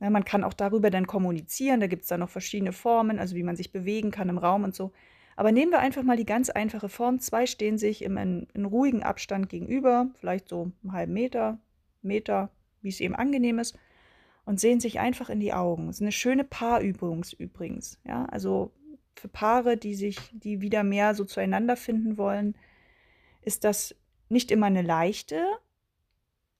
Ja, 0.00 0.08
man 0.08 0.24
kann 0.24 0.44
auch 0.44 0.54
darüber 0.54 0.90
dann 0.90 1.06
kommunizieren, 1.06 1.80
da 1.80 1.86
gibt 1.86 2.02
es 2.02 2.08
dann 2.08 2.20
noch 2.20 2.30
verschiedene 2.30 2.72
Formen, 2.72 3.18
also 3.18 3.36
wie 3.36 3.42
man 3.42 3.56
sich 3.56 3.72
bewegen 3.72 4.10
kann 4.10 4.30
im 4.30 4.38
Raum 4.38 4.64
und 4.64 4.74
so. 4.74 4.92
Aber 5.36 5.52
nehmen 5.52 5.72
wir 5.72 5.78
einfach 5.78 6.02
mal 6.02 6.16
die 6.16 6.26
ganz 6.26 6.50
einfache 6.50 6.88
Form. 6.88 7.18
Zwei 7.18 7.46
stehen 7.46 7.78
sich 7.78 8.02
im, 8.02 8.16
in, 8.16 8.46
in 8.54 8.64
ruhigen 8.64 9.02
Abstand 9.02 9.48
gegenüber, 9.48 10.10
vielleicht 10.18 10.48
so 10.48 10.72
einen 10.82 10.92
halben 10.92 11.12
Meter, 11.12 11.58
Meter, 12.02 12.50
wie 12.82 12.88
es 12.88 13.00
eben 13.00 13.14
angenehm 13.14 13.58
ist, 13.58 13.78
und 14.44 14.60
sehen 14.60 14.80
sich 14.80 15.00
einfach 15.00 15.30
in 15.30 15.40
die 15.40 15.52
Augen. 15.52 15.86
Das 15.86 15.96
ist 15.96 16.02
eine 16.02 16.12
schöne 16.12 16.44
Paarübung 16.44 17.24
übrigens. 17.38 18.00
Ja, 18.04 18.24
also 18.26 18.72
für 19.16 19.28
Paare, 19.28 19.76
die 19.76 19.94
sich, 19.94 20.18
die 20.32 20.60
wieder 20.60 20.82
mehr 20.82 21.14
so 21.14 21.24
zueinander 21.24 21.76
finden 21.76 22.16
wollen, 22.16 22.56
ist 23.42 23.64
das 23.64 23.94
nicht 24.30 24.50
immer 24.50 24.66
eine 24.66 24.82
leichte, 24.82 25.44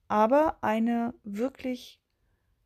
aber 0.09 0.57
eine 0.61 1.15
wirklich 1.23 2.01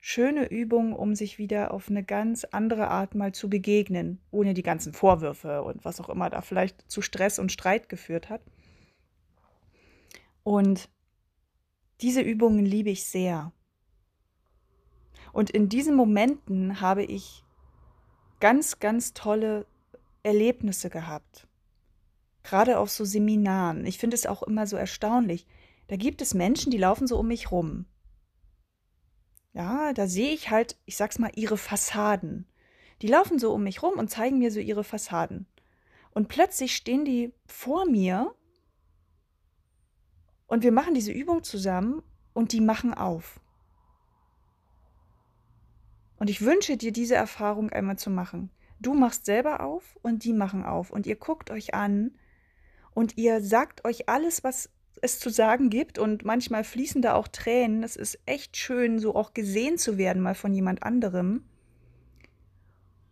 schöne 0.01 0.51
Übung, 0.51 0.95
um 0.95 1.15
sich 1.15 1.39
wieder 1.39 1.73
auf 1.73 1.89
eine 1.89 2.05
ganz 2.05 2.45
andere 2.45 2.89
Art 2.89 3.15
mal 3.15 3.33
zu 3.33 3.49
begegnen, 3.49 4.21
ohne 4.31 4.53
die 4.53 4.63
ganzen 4.63 4.93
Vorwürfe 4.93 5.63
und 5.63 5.85
was 5.85 6.01
auch 6.01 6.09
immer 6.09 6.29
da 6.29 6.41
vielleicht 6.41 6.91
zu 6.91 7.01
Stress 7.01 7.39
und 7.39 7.53
Streit 7.53 7.89
geführt 7.89 8.29
hat. 8.29 8.43
Und 10.43 10.91
diese 12.01 12.21
Übungen 12.21 12.67
liebe 12.67 12.91
ich 12.91 13.05
sehr. 13.05 13.53
Und 15.33 15.51
in 15.51 15.69
diesen 15.69 15.97
Momenten 15.97 16.81
habe 16.81 17.03
ich 17.03 17.43
ganz, 18.41 18.79
ganz 18.79 19.15
tolle 19.15 19.67
Erlebnisse 20.23 20.91
gehabt. 20.91 21.49
Gerade 22.45 22.79
auf 22.79 22.91
so 22.91 23.05
Seminaren. 23.05 23.87
Ich 23.87 23.99
finde 23.99 24.15
es 24.15 24.27
auch 24.27 24.43
immer 24.43 24.67
so 24.67 24.77
erstaunlich. 24.77 25.47
Da 25.89 25.97
gibt 25.97 26.23
es 26.23 26.35
Menschen, 26.35 26.71
die 26.71 26.79
laufen 26.79 27.07
so 27.07 27.19
um 27.19 27.27
mich 27.27 27.51
rum. 27.51 27.87
Ja, 29.55 29.93
da 29.93 30.07
sehe 30.07 30.33
ich 30.33 30.51
halt, 30.51 30.77
ich 30.85 30.97
sag's 30.97 31.19
mal, 31.19 31.33
ihre 31.35 31.57
Fassaden. 31.57 32.47
Die 33.03 33.09
laufen 33.09 33.39
so 33.39 33.53
um 33.53 33.65
mich 33.65 33.83
rum 33.83 33.99
und 33.99 34.11
zeigen 34.11 34.39
mir 34.39 34.53
so 34.53 34.61
ihre 34.61 34.85
Fassaden. 34.85 35.47
Und 36.13 36.29
plötzlich 36.29 36.77
stehen 36.77 37.05
die 37.05 37.33
vor 37.47 37.87
mir 37.87 38.35
und 40.47 40.63
wir 40.63 40.73
machen 40.73 40.95
diese 40.95 41.13
Übung 41.13 41.43
zusammen 41.43 42.03
und 42.35 42.53
die 42.53 42.61
machen 42.61 42.95
auf. 42.95 43.41
Und 46.19 46.31
ich 46.31 46.43
wünsche 46.43 46.77
dir 46.77 46.93
diese 46.93 47.15
Erfahrung 47.15 47.71
einmal 47.71 47.99
zu 47.99 48.11
machen. 48.11 48.51
Du 48.81 48.95
machst 48.95 49.25
selber 49.25 49.61
auf 49.61 49.99
und 50.03 50.25
die 50.25 50.33
machen 50.33 50.65
auf 50.65 50.91
und 50.91 51.07
ihr 51.07 51.17
guckt 51.17 51.51
euch 51.51 51.75
an 51.75 52.13
und 52.95 53.19
ihr 53.19 53.43
sagt 53.43 53.85
euch 53.85 54.09
alles, 54.09 54.45
was 54.45 54.71
es 55.03 55.19
zu 55.19 55.29
sagen 55.29 55.69
gibt 55.69 55.99
und 55.99 56.25
manchmal 56.25 56.65
fließen 56.65 57.03
da 57.03 57.15
auch 57.15 57.29
Tränen. 57.29 57.83
Es 57.83 57.97
ist 57.97 58.19
echt 58.25 58.57
schön, 58.57 58.99
so 58.99 59.15
auch 59.15 59.35
gesehen 59.35 59.77
zu 59.77 59.99
werden 59.99 60.23
mal 60.23 60.35
von 60.35 60.55
jemand 60.55 60.83
anderem. 60.83 61.45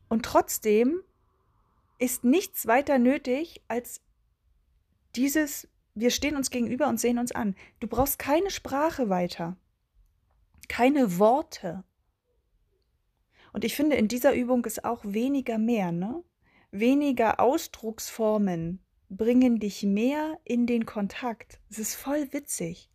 Und 0.09 0.25
trotzdem 0.25 1.03
ist 1.99 2.25
nichts 2.25 2.66
weiter 2.66 2.99
nötig 2.99 3.62
als 3.68 4.01
dieses, 5.16 5.68
wir 5.95 6.11
stehen 6.11 6.37
uns 6.37 6.51
gegenüber 6.51 6.88
und 6.88 6.99
sehen 6.99 7.18
uns 7.18 7.33
an. 7.33 7.55
Du 7.81 7.87
brauchst 7.87 8.18
keine 8.18 8.51
Sprache 8.51 9.09
weiter, 9.09 9.57
keine 10.68 11.18
Worte. 11.18 11.85
Und 13.53 13.64
ich 13.64 13.77
finde, 13.77 13.97
in 13.97 14.09
dieser 14.09 14.35
Übung 14.35 14.64
ist 14.64 14.85
auch 14.85 15.01
weniger 15.05 15.59
mehr, 15.59 15.92
ne? 15.92 16.25
Weniger 16.71 17.38
Ausdrucksformen, 17.38 18.82
bringen 19.16 19.59
dich 19.61 19.83
mehr 19.83 20.38
in 20.44 20.66
den 20.66 20.87
Kontakt. 20.87 21.61
Es 21.70 21.79
ist 21.79 21.94
voll 21.94 22.33
witzig. 22.33 22.90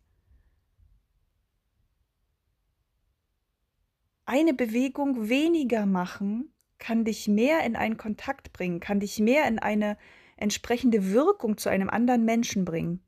Eine 4.24 4.52
Bewegung 4.52 5.28
weniger 5.28 5.86
machen 5.86 6.52
kann 6.78 7.04
dich 7.04 7.28
mehr 7.28 7.64
in 7.64 7.76
einen 7.76 7.96
Kontakt 7.96 8.52
bringen, 8.52 8.78
kann 8.78 9.00
dich 9.00 9.18
mehr 9.18 9.48
in 9.48 9.58
eine 9.58 9.96
entsprechende 10.36 11.12
Wirkung 11.12 11.56
zu 11.56 11.68
einem 11.68 11.90
anderen 11.90 12.24
Menschen 12.24 12.64
bringen. 12.64 13.02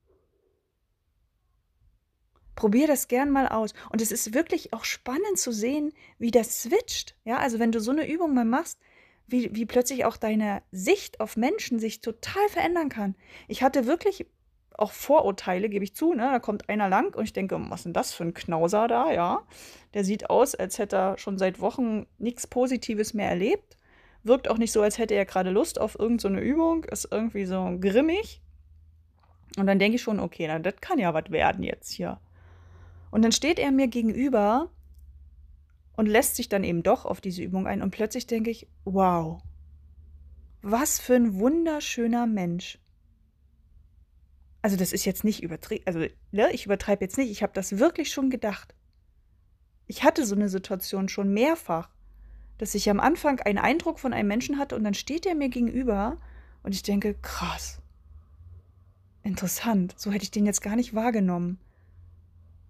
Probier 2.57 2.87
das 2.87 3.09
gern 3.09 3.31
mal 3.31 3.49
aus. 3.49 3.73
Und 3.91 4.03
es 4.03 4.13
ist 4.13 4.35
wirklich 4.35 4.73
auch 4.73 4.85
spannend 4.85 5.39
zu 5.39 5.53
sehen, 5.53 5.93
wie 6.19 6.31
das 6.31 6.63
switcht. 6.63 7.17
Ja, 7.25 7.39
also 7.39 7.59
wenn 7.59 7.73
du 7.73 7.81
so 7.81 7.91
eine 7.91 8.11
Übung 8.11 8.35
mal 8.35 8.45
machst, 8.45 8.79
wie, 9.31 9.55
wie 9.55 9.67
plötzlich 9.67 10.05
auch 10.05 10.17
deine 10.17 10.63
Sicht 10.73 11.21
auf 11.21 11.37
Menschen 11.37 11.79
sich 11.79 12.01
total 12.01 12.49
verändern 12.49 12.89
kann. 12.89 13.15
Ich 13.49 13.63
hatte 13.63 13.87
wirklich 13.87 14.27
auch 14.81 14.93
Vorurteile, 14.93 15.69
gebe 15.69 15.85
ich 15.85 15.95
zu. 15.95 16.15
Ne? 16.15 16.29
Da 16.33 16.39
kommt 16.39 16.69
einer 16.69 16.89
lang 16.89 17.15
und 17.15 17.25
ich 17.25 17.33
denke, 17.33 17.61
was 17.69 17.81
ist 17.81 17.85
denn 17.85 17.93
das 17.93 18.13
für 18.13 18.25
ein 18.25 18.35
Knauser 18.35 18.89
da? 18.89 19.13
Ja, 19.13 19.43
der 19.95 20.05
sieht 20.05 20.31
aus, 20.31 20.55
als 20.55 20.79
hätte 20.79 20.97
er 20.97 21.19
schon 21.19 21.39
seit 21.39 21.61
Wochen 21.61 22.07
nichts 22.19 22.47
Positives 22.47 23.15
mehr 23.15 23.29
erlebt. 23.29 23.77
Wirkt 24.23 24.49
auch 24.49 24.59
nicht 24.59 24.73
so, 24.73 24.83
als 24.83 24.99
hätte 24.99 25.15
er 25.15 25.25
gerade 25.25 25.51
Lust 25.51 25.81
auf 25.81 25.99
irgendeine 25.99 26.39
so 26.39 26.45
Übung. 26.45 26.85
Ist 26.85 27.09
irgendwie 27.11 27.45
so 27.45 27.77
grimmig. 27.81 28.41
Und 29.57 29.67
dann 29.67 29.79
denke 29.79 29.97
ich 29.97 30.03
schon, 30.03 30.21
okay, 30.21 30.47
na, 30.47 30.59
das 30.59 30.77
kann 30.81 30.99
ja 30.99 31.13
was 31.13 31.31
werden 31.31 31.63
jetzt 31.65 31.91
hier. 31.91 32.21
Und 33.11 33.23
dann 33.23 33.33
steht 33.33 33.59
er 33.59 33.73
mir 33.73 33.89
gegenüber 33.89 34.71
und 36.01 36.07
lässt 36.07 36.37
sich 36.37 36.49
dann 36.49 36.65
eben 36.65 36.83
doch 36.83 37.05
auf 37.05 37.21
diese 37.21 37.43
Übung 37.43 37.67
ein. 37.67 37.83
Und 37.83 37.91
plötzlich 37.91 38.27
denke 38.27 38.49
ich, 38.49 38.67
wow, 38.87 39.43
was 40.63 40.99
für 40.99 41.15
ein 41.15 41.39
wunderschöner 41.39 42.27
Mensch. 42.27 42.79
Also 44.63 44.79
das 44.79 44.95
ist 44.95 45.05
jetzt 45.05 45.25
nicht 45.25 45.43
übertrieben, 45.43 45.85
also 45.87 45.99
ne, 46.33 46.51
ich 46.53 46.65
übertreibe 46.65 47.05
jetzt 47.05 47.19
nicht, 47.19 47.31
ich 47.31 47.43
habe 47.43 47.53
das 47.53 47.79
wirklich 47.79 48.11
schon 48.11 48.31
gedacht. 48.31 48.75
Ich 49.89 50.03
hatte 50.03 50.25
so 50.25 50.35
eine 50.35 50.49
Situation 50.49 51.11
schon 51.11 51.35
mehrfach, 51.35 51.91
dass 52.57 52.75
ich 52.75 52.89
am 52.89 52.99
Anfang 52.99 53.41
einen 53.41 53.59
Eindruck 53.59 53.99
von 53.99 54.15
einem 54.15 54.29
Menschen 54.29 54.57
hatte 54.57 54.77
und 54.77 54.85
dann 54.85 54.95
steht 54.95 55.27
er 55.27 55.35
mir 55.35 55.51
gegenüber 55.51 56.17
und 56.63 56.75
ich 56.75 56.83
denke, 56.83 57.13
krass, 57.21 57.83
interessant, 59.23 59.95
so 59.99 60.11
hätte 60.11 60.25
ich 60.25 60.31
den 60.31 60.47
jetzt 60.47 60.63
gar 60.63 60.77
nicht 60.77 60.95
wahrgenommen. 60.95 61.59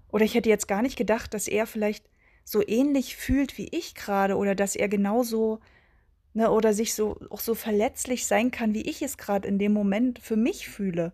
Oder 0.08 0.24
ich 0.24 0.34
hätte 0.34 0.48
jetzt 0.48 0.66
gar 0.66 0.82
nicht 0.82 0.98
gedacht, 0.98 1.32
dass 1.32 1.46
er 1.46 1.68
vielleicht 1.68 2.09
so 2.50 2.66
ähnlich 2.66 3.16
fühlt 3.16 3.58
wie 3.58 3.68
ich 3.70 3.94
gerade 3.94 4.36
oder 4.36 4.54
dass 4.54 4.74
er 4.74 4.88
genauso 4.88 5.60
ne, 6.34 6.50
oder 6.50 6.74
sich 6.74 6.94
so 6.94 7.20
auch 7.30 7.40
so 7.40 7.54
verletzlich 7.54 8.26
sein 8.26 8.50
kann, 8.50 8.74
wie 8.74 8.82
ich 8.82 9.02
es 9.02 9.16
gerade 9.16 9.46
in 9.46 9.58
dem 9.58 9.72
Moment 9.72 10.18
für 10.18 10.36
mich 10.36 10.68
fühle. 10.68 11.12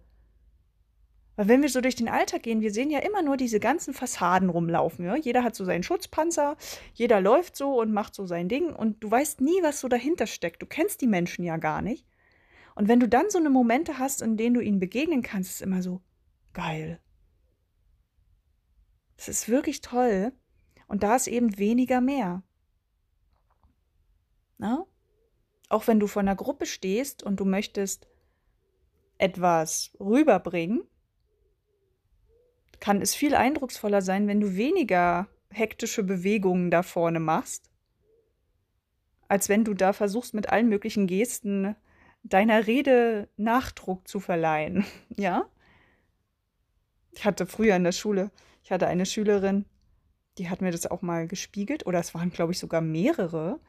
Weil 1.36 1.48
wenn 1.48 1.60
wir 1.60 1.68
so 1.68 1.82
durch 1.82 1.94
den 1.94 2.08
Alltag 2.08 2.42
gehen, 2.44 2.62
wir 2.62 2.72
sehen 2.72 2.90
ja 2.90 3.00
immer 3.00 3.20
nur 3.20 3.36
diese 3.36 3.60
ganzen 3.60 3.92
Fassaden 3.92 4.48
rumlaufen. 4.48 5.04
Ja? 5.04 5.16
Jeder 5.16 5.44
hat 5.44 5.54
so 5.54 5.66
seinen 5.66 5.82
Schutzpanzer, 5.82 6.56
jeder 6.94 7.20
läuft 7.20 7.56
so 7.56 7.78
und 7.78 7.92
macht 7.92 8.14
so 8.14 8.26
sein 8.26 8.48
Ding 8.48 8.74
und 8.74 9.04
du 9.04 9.10
weißt 9.10 9.42
nie, 9.42 9.62
was 9.62 9.80
so 9.80 9.88
dahinter 9.88 10.26
steckt. 10.26 10.62
Du 10.62 10.66
kennst 10.66 11.02
die 11.02 11.06
Menschen 11.06 11.44
ja 11.44 11.58
gar 11.58 11.82
nicht. 11.82 12.06
Und 12.74 12.88
wenn 12.88 13.00
du 13.00 13.08
dann 13.08 13.28
so 13.28 13.38
eine 13.38 13.50
Momente 13.50 13.98
hast, 13.98 14.22
in 14.22 14.38
denen 14.38 14.54
du 14.54 14.60
ihnen 14.62 14.80
begegnen 14.80 15.20
kannst, 15.20 15.50
ist 15.50 15.62
immer 15.62 15.82
so 15.82 16.00
geil. 16.54 16.98
Das 19.18 19.28
ist 19.28 19.50
wirklich 19.50 19.82
toll. 19.82 20.32
Und 20.86 21.02
da 21.02 21.16
ist 21.16 21.26
eben 21.26 21.58
weniger 21.58 22.00
mehr. 22.00 22.42
Na? 24.58 24.86
Auch 25.68 25.86
wenn 25.86 26.00
du 26.00 26.06
vor 26.06 26.20
einer 26.20 26.36
Gruppe 26.36 26.66
stehst 26.66 27.22
und 27.22 27.40
du 27.40 27.44
möchtest 27.44 28.06
etwas 29.18 29.96
rüberbringen, 29.98 30.82
kann 32.80 33.00
es 33.00 33.14
viel 33.14 33.34
eindrucksvoller 33.34 34.02
sein, 34.02 34.28
wenn 34.28 34.40
du 34.40 34.56
weniger 34.56 35.28
hektische 35.50 36.02
Bewegungen 36.02 36.70
da 36.70 36.82
vorne 36.82 37.20
machst, 37.20 37.70
als 39.28 39.48
wenn 39.48 39.64
du 39.64 39.74
da 39.74 39.92
versuchst, 39.92 40.34
mit 40.34 40.50
allen 40.50 40.68
möglichen 40.68 41.06
Gesten 41.06 41.74
deiner 42.22 42.66
Rede 42.66 43.28
Nachdruck 43.36 44.06
zu 44.06 44.20
verleihen. 44.20 44.84
Ja? 45.16 45.48
Ich 47.12 47.24
hatte 47.24 47.46
früher 47.46 47.74
in 47.76 47.84
der 47.84 47.92
Schule, 47.92 48.30
ich 48.62 48.70
hatte 48.70 48.86
eine 48.88 49.06
Schülerin, 49.06 49.64
die 50.38 50.48
hat 50.48 50.60
mir 50.60 50.70
das 50.70 50.86
auch 50.86 51.02
mal 51.02 51.26
gespiegelt, 51.26 51.86
oder 51.86 51.98
es 51.98 52.14
waren, 52.14 52.30
glaube 52.30 52.52
ich, 52.52 52.58
sogar 52.58 52.80
mehrere, 52.80 53.60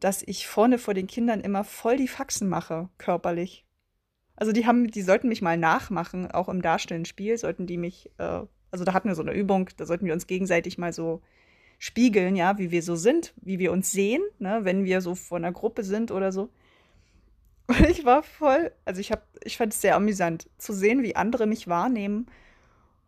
dass 0.00 0.22
ich 0.22 0.46
vorne 0.46 0.78
vor 0.78 0.94
den 0.94 1.06
Kindern 1.06 1.40
immer 1.40 1.64
voll 1.64 1.96
die 1.96 2.08
Faxen 2.08 2.48
mache, 2.48 2.88
körperlich. 2.98 3.64
Also 4.36 4.52
die 4.52 4.66
haben, 4.66 4.88
die 4.88 5.02
sollten 5.02 5.28
mich 5.28 5.42
mal 5.42 5.56
nachmachen, 5.56 6.30
auch 6.30 6.48
im 6.48 6.62
darstellenden 6.62 7.06
Spiel 7.06 7.38
sollten 7.38 7.66
die 7.66 7.78
mich, 7.78 8.10
äh, 8.18 8.40
also 8.70 8.84
da 8.84 8.92
hatten 8.92 9.08
wir 9.08 9.14
so 9.14 9.22
eine 9.22 9.32
Übung, 9.32 9.70
da 9.76 9.86
sollten 9.86 10.06
wir 10.06 10.12
uns 10.12 10.26
gegenseitig 10.26 10.76
mal 10.76 10.92
so 10.92 11.22
spiegeln, 11.78 12.36
ja, 12.36 12.58
wie 12.58 12.70
wir 12.70 12.82
so 12.82 12.96
sind, 12.96 13.34
wie 13.36 13.58
wir 13.58 13.72
uns 13.72 13.92
sehen, 13.92 14.22
ne, 14.38 14.60
wenn 14.62 14.84
wir 14.84 15.00
so 15.00 15.14
vor 15.14 15.38
einer 15.38 15.52
Gruppe 15.52 15.84
sind 15.84 16.10
oder 16.10 16.32
so. 16.32 16.50
Und 17.66 17.80
ich 17.88 18.04
war 18.04 18.22
voll, 18.22 18.72
also 18.84 19.00
ich 19.00 19.10
habe, 19.10 19.22
ich 19.42 19.56
fand 19.56 19.72
es 19.72 19.80
sehr 19.80 19.96
amüsant 19.96 20.48
zu 20.58 20.72
sehen, 20.72 21.02
wie 21.02 21.16
andere 21.16 21.46
mich 21.46 21.66
wahrnehmen. 21.68 22.26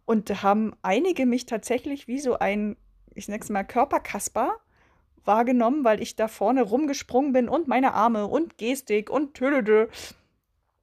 Und 0.05 0.31
da 0.31 0.43
haben 0.43 0.73
einige 0.83 1.27
mich 1.27 1.47
tatsächlich 1.47 2.09
wie 2.09 2.19
so 2.19 2.39
ein 2.39 2.77
ich 3.19 3.29
nenne 3.29 3.43
es 3.43 3.51
mal 3.51 3.65
Körperkasper 3.65 4.57
wahrgenommen, 5.25 5.85
weil 5.85 6.01
ich 6.01 6.17
da 6.17 6.29
vorne 6.29 6.63
rumgesprungen 6.63 7.33
bin 7.33 7.49
und 7.49 7.69
meine 7.69 7.93
Arme 7.93 8.27
und 8.27 8.57
Gestik 8.57 9.11
und 9.11 9.35
Tüdödö. 9.35 9.89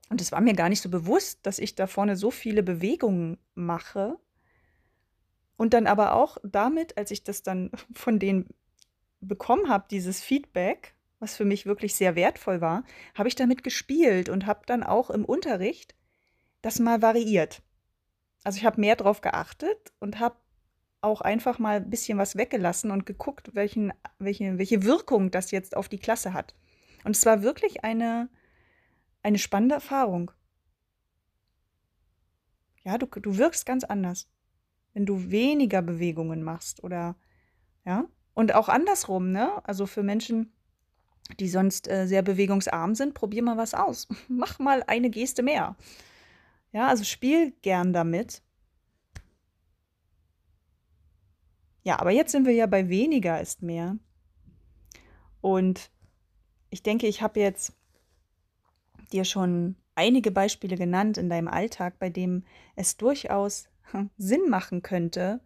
Und 0.09 0.21
es 0.21 0.31
war 0.31 0.41
mir 0.41 0.53
gar 0.53 0.69
nicht 0.69 0.81
so 0.81 0.89
bewusst, 0.89 1.39
dass 1.45 1.57
ich 1.57 1.75
da 1.75 1.87
vorne 1.87 2.15
so 2.15 2.29
viele 2.29 2.61
Bewegungen 2.61 3.37
mache. 3.55 4.17
Und 5.57 5.73
dann 5.73 5.87
aber 5.87 6.13
auch 6.13 6.37
damit, 6.43 6.97
als 6.97 7.09
ich 7.11 7.23
das 7.23 7.41
dann 7.41 7.71
von 7.93 8.19
denen 8.19 8.49
bekommen 9.21 9.69
habe, 9.69 9.85
dieses 9.89 10.21
Feedback, 10.21 10.93
was 11.19 11.35
für 11.35 11.45
mich 11.45 11.65
wirklich 11.65 11.95
sehr 11.95 12.15
wertvoll 12.15 12.61
war, 12.61 12.83
habe 13.15 13.29
ich 13.29 13.35
damit 13.35 13.63
gespielt 13.63 14.29
und 14.29 14.45
habe 14.45 14.61
dann 14.67 14.83
auch 14.83 15.09
im 15.09 15.25
Unterricht 15.25 15.95
das 16.61 16.79
mal 16.79 17.01
variiert. 17.01 17.63
Also 18.43 18.57
ich 18.57 18.65
habe 18.65 18.81
mehr 18.81 18.95
drauf 18.95 19.21
geachtet 19.21 19.93
und 19.99 20.19
habe 20.19 20.35
auch 21.05 21.21
einfach 21.21 21.59
mal 21.59 21.77
ein 21.77 21.89
bisschen 21.89 22.17
was 22.17 22.35
weggelassen 22.35 22.91
und 22.91 23.05
geguckt, 23.05 23.55
welchen, 23.55 23.93
welche, 24.19 24.57
welche 24.57 24.83
Wirkung 24.83 25.31
das 25.31 25.51
jetzt 25.51 25.77
auf 25.77 25.87
die 25.87 25.99
Klasse 25.99 26.33
hat. 26.33 26.55
Und 27.03 27.15
es 27.15 27.25
war 27.25 27.43
wirklich 27.43 27.83
eine, 27.83 28.29
eine 29.23 29.37
spannende 29.37 29.75
Erfahrung. 29.75 30.31
Ja, 32.83 32.97
du, 32.97 33.05
du 33.05 33.37
wirkst 33.37 33.65
ganz 33.65 33.83
anders, 33.83 34.27
wenn 34.93 35.05
du 35.05 35.31
weniger 35.31 35.81
Bewegungen 35.81 36.43
machst 36.43 36.83
oder 36.83 37.15
ja. 37.85 38.05
Und 38.33 38.53
auch 38.53 38.67
andersrum, 38.67 39.31
ne? 39.31 39.65
Also 39.65 39.85
für 39.85 40.03
Menschen, 40.03 40.51
die 41.39 41.47
sonst 41.47 41.87
äh, 41.87 42.05
sehr 42.05 42.21
bewegungsarm 42.21 42.93
sind, 42.93 43.13
probier 43.13 43.43
mal 43.43 43.57
was 43.57 43.73
aus. 43.73 44.07
Mach 44.27 44.59
mal 44.59 44.83
eine 44.87 45.09
Geste 45.09 45.41
mehr. 45.41 45.75
Ja, 46.73 46.87
also 46.87 47.03
spiel 47.05 47.53
gern 47.61 47.93
damit. 47.93 48.41
Ja, 51.85 51.99
aber 51.99 52.09
jetzt 52.09 52.31
sind 52.31 52.47
wir 52.47 52.53
ja 52.53 52.65
bei 52.65 52.89
weniger 52.89 53.39
ist 53.39 53.61
mehr. 53.61 53.97
Und 55.39 55.91
ich 56.71 56.81
denke, 56.81 57.05
ich 57.05 57.21
habe 57.21 57.39
jetzt 57.39 57.73
dir 59.11 59.23
schon 59.23 59.75
einige 59.93 60.31
Beispiele 60.31 60.77
genannt 60.77 61.19
in 61.19 61.29
deinem 61.29 61.47
Alltag, 61.47 61.99
bei 61.99 62.09
dem 62.09 62.43
es 62.75 62.97
durchaus 62.97 63.69
Sinn 64.17 64.49
machen 64.49 64.81
könnte, 64.81 65.41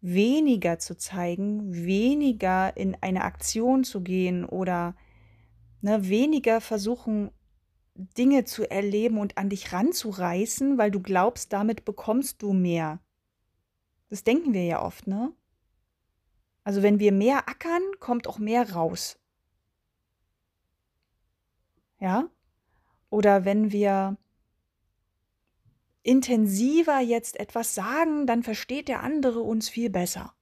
weniger 0.00 0.78
zu 0.78 0.96
zeigen, 0.96 1.74
weniger 1.74 2.76
in 2.76 2.96
eine 3.00 3.24
Aktion 3.24 3.82
zu 3.82 4.02
gehen 4.02 4.44
oder 4.44 4.94
ne, 5.80 6.08
weniger 6.08 6.60
versuchen, 6.60 7.32
Dinge 7.96 8.44
zu 8.44 8.70
erleben 8.70 9.18
und 9.18 9.36
an 9.36 9.48
dich 9.48 9.72
ranzureißen, 9.72 10.78
weil 10.78 10.92
du 10.92 11.00
glaubst, 11.00 11.52
damit 11.52 11.84
bekommst 11.84 12.40
du 12.40 12.52
mehr. 12.52 13.00
Das 14.08 14.24
denken 14.24 14.54
wir 14.54 14.64
ja 14.64 14.82
oft, 14.82 15.06
ne? 15.06 15.32
Also 16.64 16.82
wenn 16.82 16.98
wir 16.98 17.12
mehr 17.12 17.48
ackern, 17.48 17.82
kommt 17.98 18.26
auch 18.26 18.38
mehr 18.38 18.72
raus. 18.72 19.18
Ja? 21.98 22.28
Oder 23.10 23.44
wenn 23.44 23.72
wir 23.72 24.16
intensiver 26.02 27.00
jetzt 27.00 27.38
etwas 27.40 27.74
sagen, 27.74 28.26
dann 28.26 28.42
versteht 28.42 28.88
der 28.88 29.02
andere 29.02 29.40
uns 29.40 29.68
viel 29.68 29.90
besser. 29.90 30.34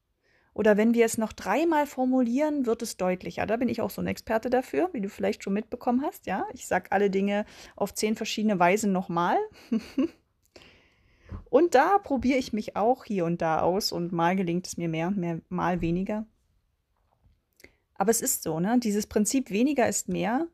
Oder 0.52 0.76
wenn 0.76 0.94
wir 0.94 1.04
es 1.04 1.18
noch 1.18 1.32
dreimal 1.32 1.86
formulieren, 1.86 2.66
wird 2.66 2.82
es 2.82 2.96
deutlicher. 2.96 3.46
Da 3.46 3.56
bin 3.56 3.68
ich 3.68 3.82
auch 3.82 3.90
so 3.90 4.00
ein 4.00 4.06
Experte 4.06 4.48
dafür, 4.48 4.88
wie 4.92 5.02
du 5.02 5.08
vielleicht 5.08 5.44
schon 5.44 5.52
mitbekommen 5.52 6.02
hast. 6.02 6.26
Ja, 6.26 6.46
ich 6.54 6.66
sage 6.66 6.92
alle 6.92 7.10
Dinge 7.10 7.44
auf 7.76 7.94
zehn 7.94 8.16
verschiedene 8.16 8.58
Weisen 8.58 8.90
nochmal. 8.90 9.36
und 11.50 11.74
da 11.74 11.98
probiere 11.98 12.38
ich 12.38 12.52
mich 12.52 12.76
auch 12.76 13.04
hier 13.04 13.24
und 13.24 13.42
da 13.42 13.60
aus 13.60 13.92
und 13.92 14.12
mal 14.12 14.36
gelingt 14.36 14.66
es 14.66 14.76
mir 14.76 14.88
mehr, 14.88 15.10
mehr 15.10 15.40
mal 15.48 15.80
weniger. 15.80 16.26
Aber 17.94 18.10
es 18.10 18.20
ist 18.20 18.42
so, 18.42 18.60
ne? 18.60 18.78
Dieses 18.78 19.06
Prinzip 19.06 19.50
weniger 19.50 19.88
ist 19.88 20.08
mehr 20.08 20.48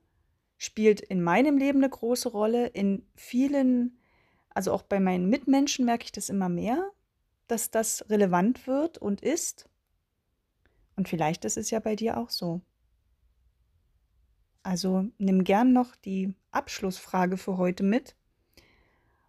spielt 0.62 1.00
in 1.00 1.20
meinem 1.20 1.58
Leben 1.58 1.78
eine 1.78 1.90
große 1.90 2.28
Rolle. 2.28 2.68
In 2.68 3.04
vielen, 3.16 3.98
also 4.50 4.70
auch 4.72 4.84
bei 4.84 5.00
meinen 5.00 5.28
Mitmenschen 5.28 5.84
merke 5.84 6.04
ich 6.04 6.12
das 6.12 6.28
immer 6.28 6.48
mehr, 6.48 6.88
dass 7.48 7.72
das 7.72 8.08
relevant 8.10 8.68
wird 8.68 8.96
und 8.96 9.22
ist. 9.22 9.68
Und 10.94 11.08
vielleicht 11.08 11.44
ist 11.44 11.56
es 11.56 11.70
ja 11.70 11.80
bei 11.80 11.96
dir 11.96 12.16
auch 12.16 12.30
so. 12.30 12.60
Also 14.62 15.06
nimm 15.18 15.42
gern 15.42 15.72
noch 15.72 15.96
die 15.96 16.32
Abschlussfrage 16.52 17.38
für 17.38 17.56
heute 17.56 17.82
mit. 17.82 18.14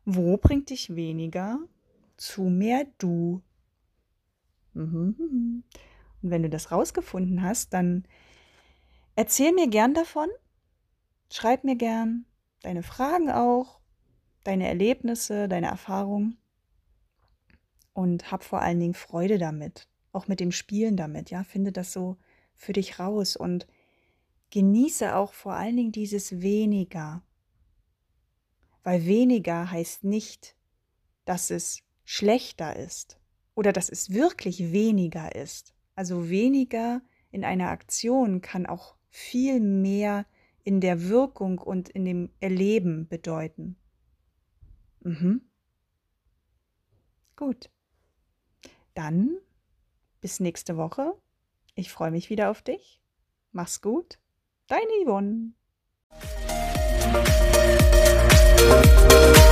Wo 0.06 0.38
bringt 0.38 0.70
dich 0.70 0.96
weniger 0.96 1.60
zu 2.18 2.44
mehr 2.44 2.86
du? 2.98 3.42
Mhm. 4.74 5.64
Und 6.22 6.30
wenn 6.30 6.44
du 6.44 6.50
das 6.50 6.72
rausgefunden 6.72 7.42
hast, 7.42 7.74
dann 7.74 8.06
erzähl 9.16 9.54
mir 9.54 9.68
gern 9.68 9.94
davon. 9.94 10.30
Schreib 11.32 11.64
mir 11.64 11.76
gern 11.76 12.26
deine 12.62 12.84
Fragen 12.84 13.30
auch, 13.32 13.80
deine 14.44 14.68
Erlebnisse, 14.68 15.48
deine 15.48 15.68
Erfahrungen 15.68 16.38
und 17.94 18.32
hab 18.32 18.44
vor 18.44 18.62
allen 18.62 18.80
Dingen 18.80 18.94
Freude 18.94 19.38
damit 19.38 19.88
auch 20.14 20.28
mit 20.28 20.40
dem 20.40 20.52
Spielen 20.52 20.96
damit, 20.96 21.32
ja, 21.32 21.44
finde 21.44 21.72
das 21.72 21.92
so 21.92 22.18
für 22.56 22.72
dich 22.72 23.00
raus 23.00 23.36
und 23.36 23.68
genieße 24.52 25.16
auch 25.16 25.34
vor 25.34 25.54
allen 25.54 25.76
Dingen 25.76 25.92
dieses 25.92 26.42
weniger. 26.42 27.24
Weil 28.84 29.06
weniger 29.06 29.72
heißt 29.72 30.04
nicht, 30.04 30.56
dass 31.26 31.50
es 31.50 31.82
schlechter 32.04 32.76
ist 32.76 33.20
oder 33.56 33.72
dass 33.72 33.90
es 33.90 34.12
wirklich 34.12 34.72
weniger 34.72 35.36
ist. 35.36 35.74
Also 35.96 36.30
weniger 36.30 37.02
in 37.32 37.46
einer 37.46 37.70
Aktion 37.70 38.42
kann 38.42 38.66
auch 38.66 38.96
viel 39.10 39.60
mehr 39.60 40.26
in 40.64 40.82
der 40.82 41.08
Wirkung 41.10 41.60
und 41.60 41.90
in 41.90 42.06
dem 42.06 42.30
Erleben 42.40 43.08
bedeuten. 43.08 43.78
Mhm. 45.02 45.42
Gut. 47.36 47.70
Dann 48.94 49.38
bis 50.22 50.40
nächste 50.40 50.78
Woche. 50.78 51.14
Ich 51.76 51.92
freue 51.92 52.12
mich 52.12 52.30
wieder 52.30 52.50
auf 52.50 52.62
dich. 52.62 53.02
Mach's 53.52 53.82
gut. 53.82 54.20
Deine 54.68 54.92
Yvonne. 55.04 55.54
Música 58.64 59.43